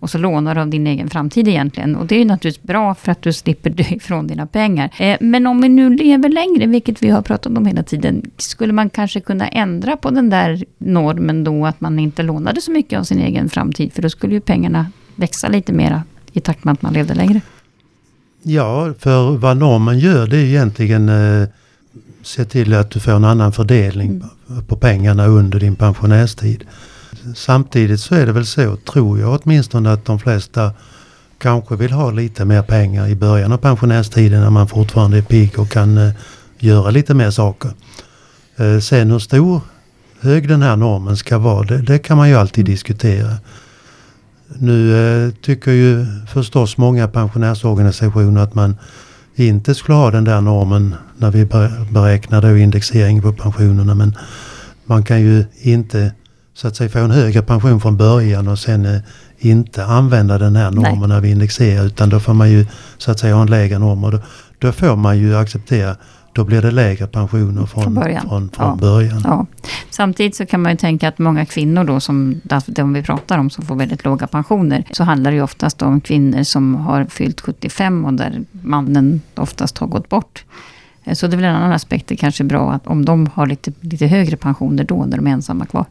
Och 0.00 0.10
så 0.10 0.18
lånar 0.18 0.54
du 0.54 0.60
av 0.60 0.68
din 0.68 0.86
egen 0.86 1.10
framtid 1.10 1.48
egentligen. 1.48 1.96
Och 1.96 2.06
det 2.06 2.20
är 2.20 2.24
naturligtvis 2.24 2.62
bra 2.62 2.94
för 2.94 3.12
att 3.12 3.22
du 3.22 3.32
slipper 3.32 3.70
dö 3.78 3.84
ifrån 3.90 4.26
dina 4.26 4.46
pengar. 4.46 4.90
Eh, 4.98 5.16
men 5.20 5.46
om 5.46 5.60
vi 5.60 5.68
nu 5.68 5.90
lever 5.90 6.28
längre, 6.28 6.66
vilket 6.66 7.02
vi 7.02 7.10
har 7.10 7.22
pratat 7.22 7.56
om 7.56 7.66
hela 7.66 7.82
tiden, 7.82 8.30
skulle 8.36 8.72
man 8.72 8.90
kanske 8.90 9.20
kunna 9.20 9.48
ändra 9.48 9.96
på 9.96 10.10
den 10.10 10.30
där 10.30 10.64
normen 10.78 11.44
då, 11.44 11.66
att 11.66 11.80
man 11.80 11.98
inte 11.98 12.22
lånade 12.22 12.60
så 12.60 12.70
mycket 12.70 12.98
av 12.98 13.04
sin 13.04 13.18
egen 13.18 13.48
framtid, 13.48 13.92
för 13.92 14.02
då 14.02 14.10
skulle 14.10 14.34
ju 14.34 14.40
pengarna 14.40 14.86
växa 15.14 15.48
lite 15.48 15.72
mera 15.72 16.02
i 16.32 16.40
takt 16.40 16.64
med 16.64 16.72
att 16.72 16.82
man 16.82 16.92
levde 16.92 17.14
längre. 17.14 17.40
Ja, 18.42 18.94
för 18.98 19.36
vad 19.36 19.56
normen 19.56 19.98
gör 19.98 20.26
det 20.26 20.36
är 20.36 20.44
egentligen 20.44 21.08
eh, 21.08 21.48
se 22.22 22.44
till 22.44 22.74
att 22.74 22.90
du 22.90 23.00
får 23.00 23.12
en 23.12 23.24
annan 23.24 23.52
fördelning 23.52 24.10
mm. 24.50 24.64
på 24.64 24.76
pengarna 24.76 25.26
under 25.26 25.60
din 25.60 25.76
pensionärstid. 25.76 26.64
Samtidigt 27.34 28.00
så 28.00 28.14
är 28.14 28.26
det 28.26 28.32
väl 28.32 28.46
så, 28.46 28.76
tror 28.76 29.20
jag 29.20 29.40
åtminstone, 29.42 29.92
att 29.92 30.04
de 30.04 30.18
flesta 30.18 30.72
kanske 31.38 31.76
vill 31.76 31.92
ha 31.92 32.10
lite 32.10 32.44
mer 32.44 32.62
pengar 32.62 33.08
i 33.08 33.14
början 33.14 33.52
av 33.52 33.58
pensionärstiden 33.58 34.40
när 34.40 34.50
man 34.50 34.68
fortfarande 34.68 35.18
är 35.18 35.22
pigg 35.22 35.58
och 35.58 35.70
kan 35.70 35.98
eh, 35.98 36.12
göra 36.58 36.90
lite 36.90 37.14
mer 37.14 37.30
saker. 37.30 37.70
Eh, 38.56 38.78
sen 38.78 39.10
hur 39.10 39.18
stor 39.18 39.60
hög 40.20 40.48
den 40.48 40.62
här 40.62 40.76
normen 40.76 41.16
ska 41.16 41.38
vara, 41.38 41.62
det, 41.62 41.78
det 41.78 41.98
kan 41.98 42.16
man 42.16 42.28
ju 42.28 42.34
alltid 42.34 42.64
diskutera. 42.64 43.36
Nu 44.54 44.96
eh, 45.26 45.32
tycker 45.32 45.72
ju 45.72 46.06
förstås 46.28 46.76
många 46.76 47.08
pensionärsorganisationer 47.08 48.40
att 48.40 48.54
man 48.54 48.76
inte 49.34 49.74
skulle 49.74 49.98
ha 49.98 50.10
den 50.10 50.24
där 50.24 50.40
normen 50.40 50.94
när 51.16 51.30
vi 51.30 51.44
beräknar 51.90 52.42
då 52.42 52.56
indexering 52.56 53.22
på 53.22 53.32
pensionerna. 53.32 53.94
Men 53.94 54.16
man 54.84 55.02
kan 55.02 55.20
ju 55.20 55.44
inte 55.60 56.12
så 56.54 56.68
att 56.68 56.76
säga 56.76 56.90
få 56.90 56.98
en 56.98 57.10
högre 57.10 57.42
pension 57.42 57.80
från 57.80 57.96
början 57.96 58.48
och 58.48 58.58
sen 58.58 58.86
eh, 58.86 59.00
inte 59.38 59.84
använda 59.84 60.38
den 60.38 60.56
här 60.56 60.70
normen 60.70 61.08
när 61.08 61.20
vi 61.20 61.30
indexerar. 61.30 61.84
Utan 61.84 62.08
då 62.08 62.20
får 62.20 62.34
man 62.34 62.50
ju 62.50 62.66
så 62.98 63.10
att 63.10 63.18
säga 63.18 63.34
ha 63.34 63.42
en 63.42 63.50
lägre 63.50 63.78
norm. 63.78 64.04
Och 64.04 64.12
då, 64.12 64.20
då 64.58 64.72
får 64.72 64.96
man 64.96 65.18
ju 65.18 65.36
acceptera 65.36 65.96
då 66.38 66.44
blir 66.44 66.62
det 66.62 66.70
lägre 66.70 67.06
pensioner 67.06 67.66
från, 67.66 67.82
från 67.82 67.94
början. 67.94 68.28
Från, 68.28 68.50
från 68.50 68.66
ja. 68.66 68.76
början. 68.76 69.20
Ja. 69.24 69.46
Samtidigt 69.90 70.36
så 70.36 70.46
kan 70.46 70.62
man 70.62 70.72
ju 70.72 70.78
tänka 70.78 71.08
att 71.08 71.18
många 71.18 71.46
kvinnor 71.46 71.84
då, 71.84 72.00
som 72.00 72.40
de 72.66 72.92
vi 72.92 73.02
pratar 73.02 73.38
om, 73.38 73.50
som 73.50 73.64
får 73.64 73.76
väldigt 73.76 74.04
låga 74.04 74.26
pensioner, 74.26 74.84
så 74.90 75.04
handlar 75.04 75.30
det 75.30 75.36
ju 75.36 75.42
oftast 75.42 75.82
om 75.82 76.00
kvinnor 76.00 76.42
som 76.42 76.74
har 76.74 77.04
fyllt 77.04 77.40
75 77.40 78.04
och 78.04 78.12
där 78.12 78.44
mannen 78.50 79.20
oftast 79.34 79.78
har 79.78 79.86
gått 79.86 80.08
bort. 80.08 80.44
Eh, 81.04 81.14
så 81.14 81.26
det 81.26 81.34
är 81.34 81.36
väl 81.36 81.44
en 81.44 81.56
annan 81.56 81.72
aspekt, 81.72 82.06
det 82.06 82.16
kanske 82.16 82.44
är 82.44 82.48
bra 82.48 82.72
att 82.72 82.86
om 82.86 83.04
de 83.04 83.26
har 83.26 83.46
lite, 83.46 83.72
lite 83.80 84.06
högre 84.06 84.36
pensioner 84.36 84.84
då, 84.84 85.04
när 85.04 85.16
de 85.16 85.26
är 85.26 85.30
ensamma 85.30 85.66
kvar. 85.66 85.84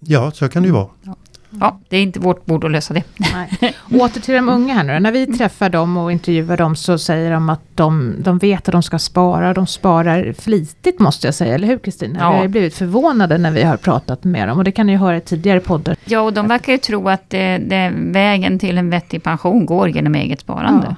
Ja, 0.00 0.30
så 0.30 0.48
kan 0.48 0.62
det 0.62 0.66
ju 0.66 0.72
vara. 0.74 0.88
Ja. 1.02 1.16
Ja, 1.60 1.78
det 1.88 1.96
är 1.96 2.02
inte 2.02 2.20
vårt 2.20 2.46
bord 2.46 2.64
att 2.64 2.70
lösa 2.70 2.94
det. 2.94 3.02
Nej. 3.34 3.74
Åter 4.00 4.20
till 4.20 4.34
de 4.34 4.48
unga 4.48 4.74
här 4.74 4.84
nu 4.84 5.00
När 5.00 5.12
vi 5.12 5.26
träffar 5.26 5.68
dem 5.68 5.96
och 5.96 6.12
intervjuar 6.12 6.56
dem 6.56 6.76
så 6.76 6.98
säger 6.98 7.30
de 7.30 7.50
att 7.50 7.60
de, 7.74 8.14
de 8.18 8.38
vet 8.38 8.68
att 8.68 8.72
de 8.72 8.82
ska 8.82 8.98
spara. 8.98 9.54
De 9.54 9.66
sparar 9.66 10.32
flitigt 10.38 11.00
måste 11.00 11.26
jag 11.26 11.34
säga, 11.34 11.54
eller 11.54 11.68
hur 11.68 11.78
Kristina? 11.78 12.18
Ja. 12.20 12.32
Vi 12.32 12.38
har 12.38 12.48
blivit 12.48 12.74
förvånade 12.74 13.38
när 13.38 13.50
vi 13.50 13.62
har 13.62 13.76
pratat 13.76 14.24
med 14.24 14.48
dem 14.48 14.58
och 14.58 14.64
det 14.64 14.72
kan 14.72 14.86
ni 14.86 14.92
ju 14.92 14.98
höra 14.98 15.16
i 15.16 15.20
tidigare 15.20 15.60
poddar. 15.60 15.96
Ja, 16.04 16.20
och 16.20 16.32
de 16.32 16.48
verkar 16.48 16.72
ju 16.72 16.78
tro 16.78 17.08
att 17.08 17.30
det, 17.30 17.58
det, 17.58 17.92
vägen 17.96 18.58
till 18.58 18.78
en 18.78 18.90
vettig 18.90 19.22
pension 19.22 19.66
går 19.66 19.88
genom 19.88 20.14
eget 20.14 20.40
sparande. 20.40 20.86
Ja. 20.88 20.96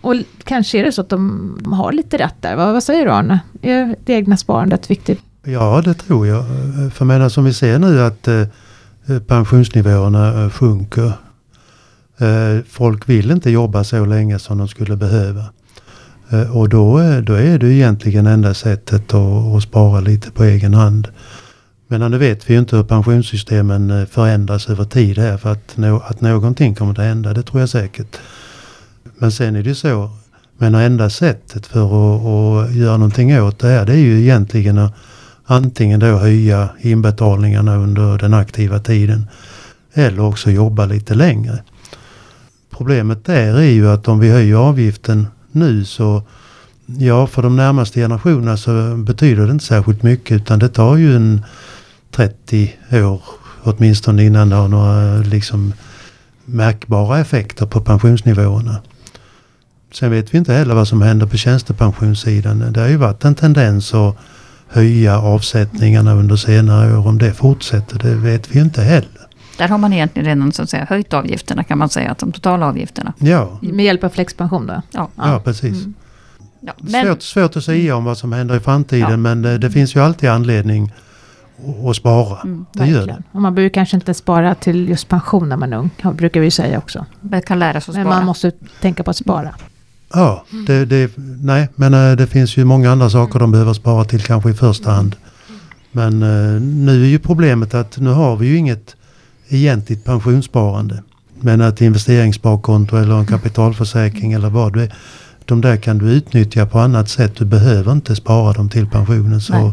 Och 0.00 0.14
kanske 0.44 0.78
är 0.78 0.84
det 0.84 0.92
så 0.92 1.00
att 1.00 1.08
de 1.08 1.72
har 1.72 1.92
lite 1.92 2.16
rätt 2.16 2.34
där. 2.40 2.56
Vad, 2.56 2.72
vad 2.72 2.82
säger 2.82 3.04
du 3.04 3.10
Arne? 3.10 3.40
Är 3.62 3.96
det 4.04 4.12
egna 4.12 4.36
sparandet 4.36 4.90
viktigt? 4.90 5.20
Ja, 5.44 5.82
det 5.84 5.94
tror 5.94 6.26
jag. 6.26 6.44
För 6.94 7.04
menar 7.04 7.28
som 7.28 7.44
vi 7.44 7.54
ser 7.54 7.78
nu 7.78 8.02
att 8.02 8.28
eh, 8.28 8.34
Eh, 8.34 8.46
Eh, 9.08 9.18
pensionsnivåerna 9.18 10.44
eh, 10.44 10.50
sjunker. 10.50 11.12
Eh, 12.18 12.64
folk 12.68 13.08
vill 13.08 13.30
inte 13.30 13.50
jobba 13.50 13.84
så 13.84 14.04
länge 14.04 14.38
som 14.38 14.58
de 14.58 14.68
skulle 14.68 14.96
behöva. 14.96 15.44
Och 16.52 16.68
då, 16.68 16.98
då 17.20 17.34
är 17.34 17.58
det 17.58 17.72
egentligen 17.72 18.26
enda 18.26 18.54
sättet 18.54 19.14
att, 19.14 19.56
att 19.56 19.62
spara 19.62 20.00
lite 20.00 20.30
på 20.30 20.44
egen 20.44 20.74
hand. 20.74 21.08
Men 21.86 22.10
nu 22.10 22.18
vet 22.18 22.50
vi 22.50 22.54
ju 22.54 22.60
inte 22.60 22.76
hur 22.76 22.84
pensionssystemen 22.84 24.06
förändras 24.06 24.68
över 24.68 24.84
tid 24.84 25.18
här. 25.18 25.36
För 25.36 25.52
att, 25.52 25.78
att 26.10 26.20
någonting 26.20 26.74
kommer 26.74 26.92
att 26.92 26.98
hända, 26.98 27.34
det 27.34 27.42
tror 27.42 27.60
jag 27.60 27.68
säkert. 27.68 28.16
Men 29.18 29.32
sen 29.32 29.56
är 29.56 29.62
det 29.62 29.68
ju 29.68 29.74
så, 29.74 30.10
men 30.58 30.74
enda 30.74 31.10
sättet 31.10 31.66
för 31.66 31.80
att, 31.80 32.24
att 32.68 32.74
göra 32.74 32.96
någonting 32.96 33.40
åt 33.40 33.58
det 33.58 33.68
här 33.68 33.86
det 33.86 33.92
är 33.92 33.96
ju 33.96 34.20
egentligen 34.20 34.78
att 34.78 34.92
antingen 35.50 36.00
då 36.00 36.06
höja 36.06 36.68
inbetalningarna 36.80 37.76
under 37.76 38.18
den 38.18 38.34
aktiva 38.34 38.78
tiden 38.78 39.28
eller 39.92 40.20
också 40.20 40.50
jobba 40.50 40.86
lite 40.86 41.14
längre. 41.14 41.62
Problemet 42.70 43.24
där 43.24 43.54
är 43.54 43.70
ju 43.70 43.88
att 43.88 44.08
om 44.08 44.18
vi 44.18 44.30
höjer 44.30 44.56
avgiften 44.56 45.26
nu 45.52 45.84
så 45.84 46.22
ja 46.86 47.26
för 47.26 47.42
de 47.42 47.56
närmaste 47.56 48.00
generationerna 48.00 48.56
så 48.56 48.96
betyder 48.96 49.46
det 49.46 49.52
inte 49.52 49.64
särskilt 49.64 50.02
mycket 50.02 50.36
utan 50.36 50.58
det 50.58 50.68
tar 50.68 50.96
ju 50.96 51.16
en 51.16 51.44
30 52.10 52.74
år 52.92 53.22
åtminstone 53.62 54.24
innan 54.24 54.48
det 54.48 54.56
har 54.56 54.68
några 54.68 55.18
liksom 55.18 55.72
märkbara 56.44 57.18
effekter 57.18 57.66
på 57.66 57.80
pensionsnivåerna. 57.80 58.76
Sen 59.92 60.10
vet 60.10 60.34
vi 60.34 60.38
inte 60.38 60.52
heller 60.52 60.74
vad 60.74 60.88
som 60.88 61.02
händer 61.02 61.26
på 61.26 61.36
tjänstepensionssidan. 61.36 62.72
Det 62.72 62.80
har 62.80 62.88
ju 62.88 62.96
varit 62.96 63.24
en 63.24 63.34
tendens 63.34 63.94
att 63.94 64.16
höja 64.68 65.18
avsättningarna 65.18 66.14
under 66.14 66.36
senare 66.36 66.98
år. 66.98 67.06
Om 67.06 67.18
det 67.18 67.32
fortsätter, 67.34 67.98
det 67.98 68.14
vet 68.14 68.50
vi 68.50 68.60
inte 68.60 68.82
heller. 68.82 69.28
Där 69.58 69.68
har 69.68 69.78
man 69.78 69.92
egentligen 69.92 70.26
redan 70.26 70.52
så 70.52 70.62
att 70.62 70.70
säga, 70.70 70.84
höjt 70.84 71.14
avgifterna 71.14 71.64
kan 71.64 71.78
man 71.78 71.88
säga, 71.88 72.10
att 72.10 72.18
de 72.18 72.32
totala 72.32 72.66
avgifterna. 72.66 73.12
Ja. 73.18 73.58
Med 73.62 73.84
hjälp 73.84 74.04
av 74.04 74.08
flexpension 74.08 74.66
då? 74.66 74.82
Ja, 74.90 75.08
ja 75.16 75.40
precis. 75.44 75.84
Mm. 75.84 75.94
Ja, 76.60 76.72
men... 76.78 77.06
svårt, 77.06 77.22
svårt 77.22 77.56
att 77.56 77.64
säga 77.64 77.96
om 77.96 78.04
vad 78.04 78.18
som 78.18 78.32
händer 78.32 78.56
i 78.56 78.60
framtiden 78.60 79.10
ja. 79.10 79.16
men 79.16 79.42
det, 79.42 79.58
det, 79.58 79.70
finns 79.70 79.96
ju 79.96 80.00
alltid 80.00 80.30
anledning 80.30 80.92
att 81.90 81.96
spara. 81.96 82.40
Mm, 82.40 82.66
det 82.72 82.86
gör 82.86 83.06
det. 83.06 83.22
Och 83.32 83.42
man 83.42 83.54
behöver 83.54 83.70
kanske 83.74 83.96
inte 83.96 84.14
spara 84.14 84.54
till 84.54 84.88
just 84.88 85.08
pension 85.08 85.48
när 85.48 85.56
man 85.56 85.72
är 85.72 85.76
ung, 85.76 85.90
brukar 86.14 86.40
vi 86.40 86.50
säga 86.50 86.78
också. 86.78 87.06
Man 87.20 87.42
kan 87.42 87.58
lära 87.58 87.72
sig 87.72 87.76
att 87.76 87.82
spara. 87.84 88.04
Men 88.04 88.08
man 88.08 88.24
måste 88.24 88.52
tänka 88.80 89.02
på 89.02 89.10
att 89.10 89.16
spara. 89.16 89.54
Ja, 90.12 90.44
det, 90.66 90.84
det, 90.84 91.10
nej, 91.42 91.68
men 91.74 91.94
äh, 91.94 92.16
det 92.16 92.26
finns 92.26 92.56
ju 92.56 92.64
många 92.64 92.90
andra 92.90 93.10
saker 93.10 93.38
de 93.38 93.52
behöver 93.52 93.72
spara 93.72 94.04
till 94.04 94.22
kanske 94.22 94.50
i 94.50 94.54
första 94.54 94.90
hand. 94.90 95.16
Men 95.92 96.22
äh, 96.22 96.60
nu 96.60 97.02
är 97.02 97.08
ju 97.08 97.18
problemet 97.18 97.74
att 97.74 97.98
nu 97.98 98.10
har 98.10 98.36
vi 98.36 98.46
ju 98.46 98.56
inget 98.56 98.96
egentligt 99.48 100.04
pensionssparande. 100.04 101.02
Men 101.40 101.60
ett 101.60 101.80
investeringssparkonto 101.80 102.96
eller 102.96 103.18
en 103.18 103.26
kapitalförsäkring 103.26 104.32
eller 104.32 104.50
vad 104.50 104.72
det 104.72 104.82
är. 104.82 104.94
De 105.44 105.60
där 105.60 105.76
kan 105.76 105.98
du 105.98 106.10
utnyttja 106.10 106.66
på 106.66 106.78
annat 106.78 107.08
sätt. 107.08 107.36
Du 107.36 107.44
behöver 107.44 107.92
inte 107.92 108.16
spara 108.16 108.52
dem 108.52 108.68
till 108.68 108.86
pensionen. 108.86 109.40
Så 109.40 109.72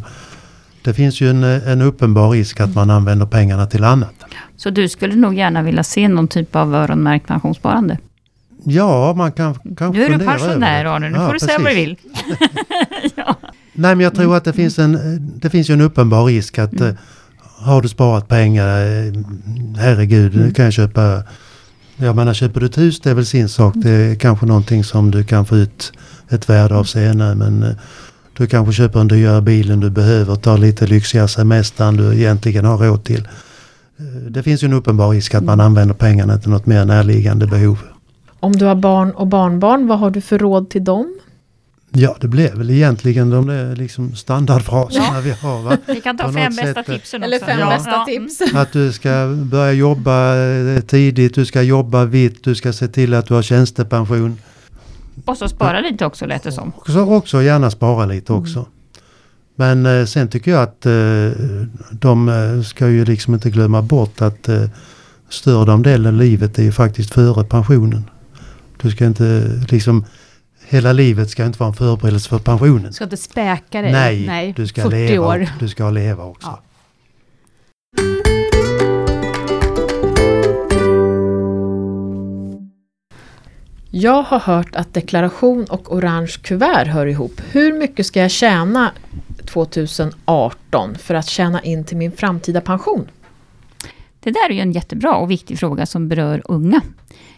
det 0.81 0.93
finns 0.93 1.21
ju 1.21 1.29
en, 1.29 1.43
en 1.43 1.81
uppenbar 1.81 2.29
risk 2.29 2.59
att 2.59 2.75
man 2.75 2.89
använder 2.89 3.25
pengarna 3.25 3.65
till 3.65 3.83
annat. 3.83 4.13
Så 4.57 4.69
du 4.69 4.89
skulle 4.89 5.15
nog 5.15 5.33
gärna 5.33 5.61
vilja 5.61 5.83
se 5.83 6.07
någon 6.07 6.27
typ 6.27 6.55
av 6.55 6.75
öronmärkt 6.75 7.27
pensionssparande? 7.27 7.97
Ja, 8.65 9.13
man 9.13 9.31
kan 9.31 9.53
kanske 9.53 9.99
Nu 9.99 10.05
är 10.05 10.19
du 10.19 10.25
pensionär 10.25 10.85
Arne, 10.85 11.09
nu 11.09 11.17
ja, 11.17 11.25
får 11.25 11.33
du 11.33 11.39
säga 11.39 11.59
vad 11.59 11.71
du 11.71 11.75
vill. 11.75 11.97
ja. 13.15 13.35
Nej, 13.73 13.95
men 13.95 14.03
jag 14.03 14.15
tror 14.15 14.35
att 14.37 14.43
det 14.43 14.53
finns 14.53 14.79
en, 14.79 14.99
det 15.41 15.49
finns 15.49 15.69
ju 15.69 15.73
en 15.73 15.81
uppenbar 15.81 16.25
risk 16.25 16.59
att 16.59 16.79
mm. 16.79 16.95
har 17.41 17.81
du 17.81 17.87
sparat 17.87 18.27
pengar, 18.27 18.67
eh, 18.67 19.13
herregud, 19.77 20.33
mm. 20.33 20.47
nu 20.47 20.53
kan 20.53 20.65
jag 20.65 20.73
köpa 20.73 21.23
jag 21.97 22.15
menar 22.15 22.33
köper 22.33 22.59
du 22.59 22.65
ett 22.65 22.77
hus 22.77 22.99
det 22.99 23.09
är 23.09 23.13
väl 23.13 23.25
sin 23.25 23.49
sak. 23.49 23.73
Det 23.77 23.89
är 23.89 24.15
kanske 24.15 24.45
någonting 24.45 24.83
som 24.83 25.11
du 25.11 25.23
kan 25.23 25.45
få 25.45 25.57
ut 25.57 25.93
ett 26.29 26.49
värde 26.49 26.75
av 26.75 26.83
senare. 26.83 27.35
Men 27.35 27.63
eh, 27.63 27.75
du 28.37 28.47
kanske 28.47 28.73
köper 28.73 28.99
en 28.99 29.07
dyrare 29.07 29.41
bil 29.41 29.71
än 29.71 29.79
du 29.79 29.89
behöver. 29.89 30.35
Ta 30.35 30.57
lite 30.57 30.87
lyxigare 30.87 31.27
semester 31.27 31.85
än 31.85 31.97
du 31.97 32.15
egentligen 32.15 32.65
har 32.65 32.77
råd 32.77 33.03
till. 33.03 33.27
Eh, 33.99 34.05
det 34.05 34.43
finns 34.43 34.63
ju 34.63 34.65
en 34.65 34.73
uppenbar 34.73 35.09
risk 35.09 35.33
att 35.35 35.43
man 35.43 35.59
använder 35.59 35.95
pengarna 35.95 36.37
till 36.37 36.49
något 36.49 36.65
mer 36.65 36.85
närliggande 36.85 37.47
behov. 37.47 37.79
Om 38.45 38.51
du 38.51 38.65
har 38.65 38.75
barn 38.75 39.11
och 39.11 39.27
barnbarn, 39.27 39.87
vad 39.87 39.99
har 39.99 40.11
du 40.11 40.21
för 40.21 40.39
råd 40.39 40.69
till 40.69 40.83
dem? 40.83 41.19
Ja, 41.91 42.15
det 42.21 42.27
blev 42.27 42.53
väl 42.53 42.69
egentligen 42.69 43.29
de 43.29 43.47
där 43.47 43.75
liksom 43.75 44.15
standardfraserna 44.15 45.05
ja. 45.13 45.21
vi 45.23 45.31
har. 45.31 45.61
Va? 45.61 45.77
Vi 45.87 46.01
kan 46.01 46.17
ta 46.17 46.31
fem 46.31 46.55
bästa 46.55 46.73
sätt, 46.73 46.85
tipsen 46.85 47.23
också. 47.23 47.25
Eller 47.25 47.39
fem 47.39 47.59
ja. 47.59 47.69
bästa 47.69 48.05
tips. 48.05 48.41
Att 48.55 48.71
du 48.71 48.91
ska 48.91 49.35
börja 49.51 49.71
jobba 49.71 50.35
eh, 50.35 50.81
tidigt, 50.81 51.35
du 51.35 51.45
ska 51.45 51.61
jobba 51.61 52.05
vitt, 52.05 52.43
du 52.43 52.55
ska 52.55 52.73
se 52.73 52.87
till 52.87 53.13
att 53.13 53.27
du 53.27 53.33
har 53.33 53.41
tjänstepension. 53.41 54.37
Och 55.25 55.37
så 55.37 55.49
spara 55.49 55.79
lite 55.79 56.05
också 56.05 56.25
lät 56.25 56.43
det 56.43 56.51
som. 56.51 56.71
Också, 56.77 56.99
också 56.99 57.41
gärna 57.41 57.71
spara 57.71 58.05
lite 58.05 58.33
mm. 58.33 58.41
också. 58.41 58.65
Men 59.55 59.85
eh, 59.85 60.05
sen 60.05 60.27
tycker 60.27 60.51
jag 60.51 60.63
att 60.63 60.85
eh, 60.85 60.91
de 61.91 62.29
eh, 62.29 62.61
ska 62.61 62.87
ju 62.87 63.05
liksom 63.05 63.33
inte 63.33 63.49
glömma 63.49 63.81
bort 63.81 64.21
att 64.21 64.49
eh, 64.49 64.63
större 65.29 65.77
delen 65.77 66.13
av 66.13 66.19
livet 66.19 66.59
är 66.59 66.63
ju 66.63 66.71
faktiskt 66.71 67.13
före 67.13 67.43
pensionen. 67.43 68.09
Du 68.85 68.91
ska 68.91 69.05
inte 69.05 69.51
liksom 69.69 70.05
Hela 70.67 70.93
livet 70.93 71.29
ska 71.29 71.45
inte 71.45 71.59
vara 71.59 71.67
en 71.67 71.75
förberedelse 71.75 72.29
för 72.29 72.39
pensionen. 72.39 72.83
Du 72.83 72.93
ska 72.93 73.03
inte 73.03 73.17
späka 73.17 73.81
dig. 73.81 73.91
Nej, 73.91 74.25
Nej 74.27 74.53
du 74.55 74.67
ska 74.67 74.81
40 74.81 74.95
leva. 74.95 75.27
År. 75.27 75.49
Du 75.59 75.69
ska 75.69 75.89
leva 75.89 76.23
också. 76.23 76.47
Ja. 76.47 76.61
Jag 83.91 84.23
har 84.23 84.39
hört 84.39 84.75
att 84.75 84.93
deklaration 84.93 85.65
och 85.69 85.93
orange 85.93 86.35
kuvert 86.41 86.87
hör 86.87 87.05
ihop. 87.05 87.41
Hur 87.51 87.73
mycket 87.73 88.05
ska 88.05 88.19
jag 88.19 88.31
tjäna 88.31 88.91
2018 89.45 90.95
för 90.95 91.15
att 91.15 91.27
tjäna 91.27 91.61
in 91.61 91.83
till 91.83 91.97
min 91.97 92.11
framtida 92.11 92.61
pension? 92.61 93.07
Det 94.19 94.31
där 94.31 94.49
är 94.49 94.53
ju 94.53 94.59
en 94.59 94.71
jättebra 94.71 95.15
och 95.15 95.31
viktig 95.31 95.59
fråga 95.59 95.85
som 95.85 96.07
berör 96.07 96.41
unga. 96.45 96.81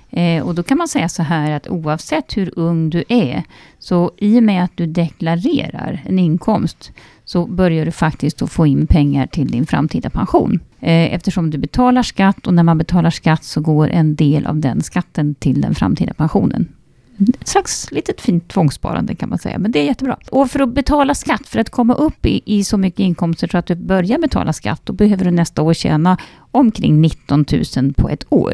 Eh, 0.10 0.44
och 0.44 0.56
då 0.56 0.64
kan 0.64 0.78
man 0.78 0.88
säga 0.88 1.10
så 1.10 1.24
här 1.24 1.52
att 1.52 1.68
oavsett 1.68 2.38
hur 2.38 2.54
ung 2.56 2.90
du 2.90 3.04
är, 3.10 3.44
så 3.80 4.12
i 4.18 4.40
och 4.40 4.44
med 4.44 4.64
att 4.64 4.72
du 4.76 4.86
deklarerar 4.86 6.04
en 6.06 6.20
inkomst, 6.20 6.92
så 7.26 7.46
börjar 7.46 7.86
du 7.86 7.92
faktiskt 7.92 8.42
att 8.42 8.52
få 8.52 8.68
in 8.68 8.88
pengar 8.88 9.28
till 9.28 9.48
din 9.48 9.66
framtida 9.66 10.10
pension. 10.10 10.60
Eh, 10.80 11.14
eftersom 11.14 11.50
du 11.50 11.58
betalar 11.58 12.04
skatt 12.04 12.48
och 12.48 12.54
när 12.54 12.64
man 12.64 12.78
betalar 12.78 13.10
skatt 13.10 13.44
så 13.44 13.62
går 13.62 13.90
en 13.90 14.16
del 14.16 14.46
av 14.46 14.58
den 14.60 14.82
skatten 14.82 15.36
till 15.36 15.62
den 15.62 15.76
framtida 15.76 16.14
pensionen. 16.14 16.68
Ett 17.20 17.48
slags 17.48 17.92
litet 17.92 18.22
fint 18.22 18.48
tvångssparande 18.48 19.16
kan 19.16 19.30
man 19.30 19.38
säga, 19.38 19.60
men 19.60 19.72
det 19.72 19.80
är 19.80 19.86
jättebra. 19.86 20.18
Och 20.32 20.52
för 20.52 20.60
att 20.60 20.74
betala 20.74 21.16
skatt, 21.16 21.48
för 21.48 21.60
att 21.60 21.70
komma 21.70 21.94
upp 21.94 22.26
i, 22.26 22.42
i 22.46 22.64
så 22.64 22.78
mycket 22.78 23.00
inkomster 23.00 23.48
så 23.48 23.58
att 23.58 23.66
du 23.66 23.76
börjar 23.76 24.20
betala 24.20 24.54
skatt, 24.54 24.82
då 24.84 24.94
behöver 24.94 25.26
du 25.26 25.32
nästa 25.32 25.62
år 25.62 25.74
tjäna 25.74 26.18
omkring 26.52 27.02
19 27.02 27.46
000 27.76 27.94
på 27.94 28.10
ett 28.10 28.26
år. 28.30 28.54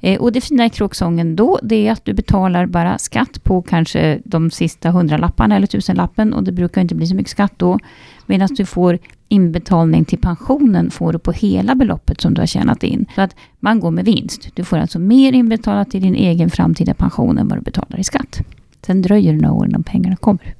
Eh, 0.00 0.20
och 0.20 0.32
det 0.32 0.40
fina 0.40 0.66
i 0.66 0.70
kråksången 0.70 1.36
då, 1.36 1.58
det 1.62 1.86
är 1.88 1.92
att 1.92 2.04
du 2.04 2.12
betalar 2.12 2.66
bara 2.66 2.98
skatt 2.98 3.44
på 3.44 3.62
kanske 3.62 4.20
de 4.24 4.50
sista 4.50 4.90
hundralapparna 4.90 5.56
eller 5.56 5.66
tusenlappen 5.66 6.32
och 6.32 6.44
det 6.44 6.52
brukar 6.52 6.80
inte 6.80 6.94
bli 6.94 7.06
så 7.06 7.14
mycket 7.14 7.30
skatt 7.30 7.52
då. 7.56 7.78
Medan 8.26 8.48
du 8.48 8.66
får 8.66 8.98
inbetalning 9.28 10.04
till 10.04 10.18
pensionen 10.18 10.90
får 10.90 11.12
du 11.12 11.18
på 11.18 11.32
hela 11.32 11.74
beloppet 11.74 12.20
som 12.20 12.34
du 12.34 12.40
har 12.40 12.46
tjänat 12.46 12.82
in. 12.82 13.06
Så 13.14 13.20
att 13.20 13.36
man 13.60 13.80
går 13.80 13.90
med 13.90 14.04
vinst. 14.04 14.48
Du 14.54 14.64
får 14.64 14.78
alltså 14.78 14.98
mer 14.98 15.32
inbetalat 15.32 15.90
till 15.90 16.02
din 16.02 16.14
egen 16.14 16.50
framtida 16.50 16.94
pension 16.94 17.38
än 17.38 17.48
vad 17.48 17.58
du 17.58 17.62
betalar 17.62 17.98
i 17.98 18.04
skatt. 18.04 18.40
Sen 18.86 19.02
dröjer 19.02 19.32
det 19.32 19.40
några 19.40 19.54
år 19.54 19.66
innan 19.66 19.82
pengarna 19.82 20.16
kommer. 20.16 20.54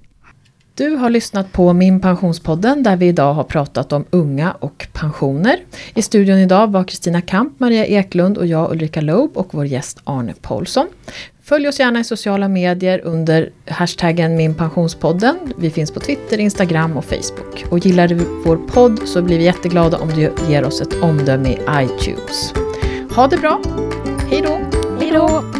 Du 0.80 0.90
har 0.90 1.10
lyssnat 1.10 1.52
på 1.52 1.72
Min 1.72 2.00
Pensionspodden 2.00 2.82
där 2.82 2.96
vi 2.96 3.06
idag 3.06 3.34
har 3.34 3.44
pratat 3.44 3.92
om 3.92 4.04
unga 4.10 4.52
och 4.52 4.86
pensioner. 4.92 5.56
I 5.94 6.02
studion 6.02 6.38
idag 6.38 6.72
var 6.72 6.84
Kristina 6.84 7.20
Kamp, 7.20 7.60
Maria 7.60 7.86
Eklund 7.86 8.38
och 8.38 8.46
jag 8.46 8.72
Ulrika 8.72 9.00
Loeb 9.00 9.36
och 9.36 9.54
vår 9.54 9.66
gäst 9.66 10.00
Arne 10.04 10.34
Paulsson. 10.42 10.86
Följ 11.42 11.68
oss 11.68 11.80
gärna 11.80 12.00
i 12.00 12.04
sociala 12.04 12.48
medier 12.48 13.00
under 13.04 13.50
hashtaggen 13.66 14.36
Min 14.36 14.54
Pensionspodden. 14.54 15.36
Vi 15.58 15.70
finns 15.70 15.90
på 15.90 16.00
Twitter, 16.00 16.40
Instagram 16.40 16.96
och 16.96 17.04
Facebook. 17.04 17.64
Och 17.70 17.78
gillar 17.78 18.08
du 18.08 18.14
vår 18.44 18.56
podd 18.56 19.08
så 19.08 19.22
blir 19.22 19.38
vi 19.38 19.44
jätteglada 19.44 19.98
om 19.98 20.08
du 20.08 20.32
ger 20.48 20.64
oss 20.64 20.80
ett 20.80 21.02
omdöme 21.02 21.48
i 21.48 21.58
iTunes. 21.70 22.54
Ha 23.16 23.26
det 23.26 23.36
bra! 23.36 23.60
Hej 24.30 24.42
då! 24.42 24.60
Hej 25.00 25.10
då! 25.10 25.59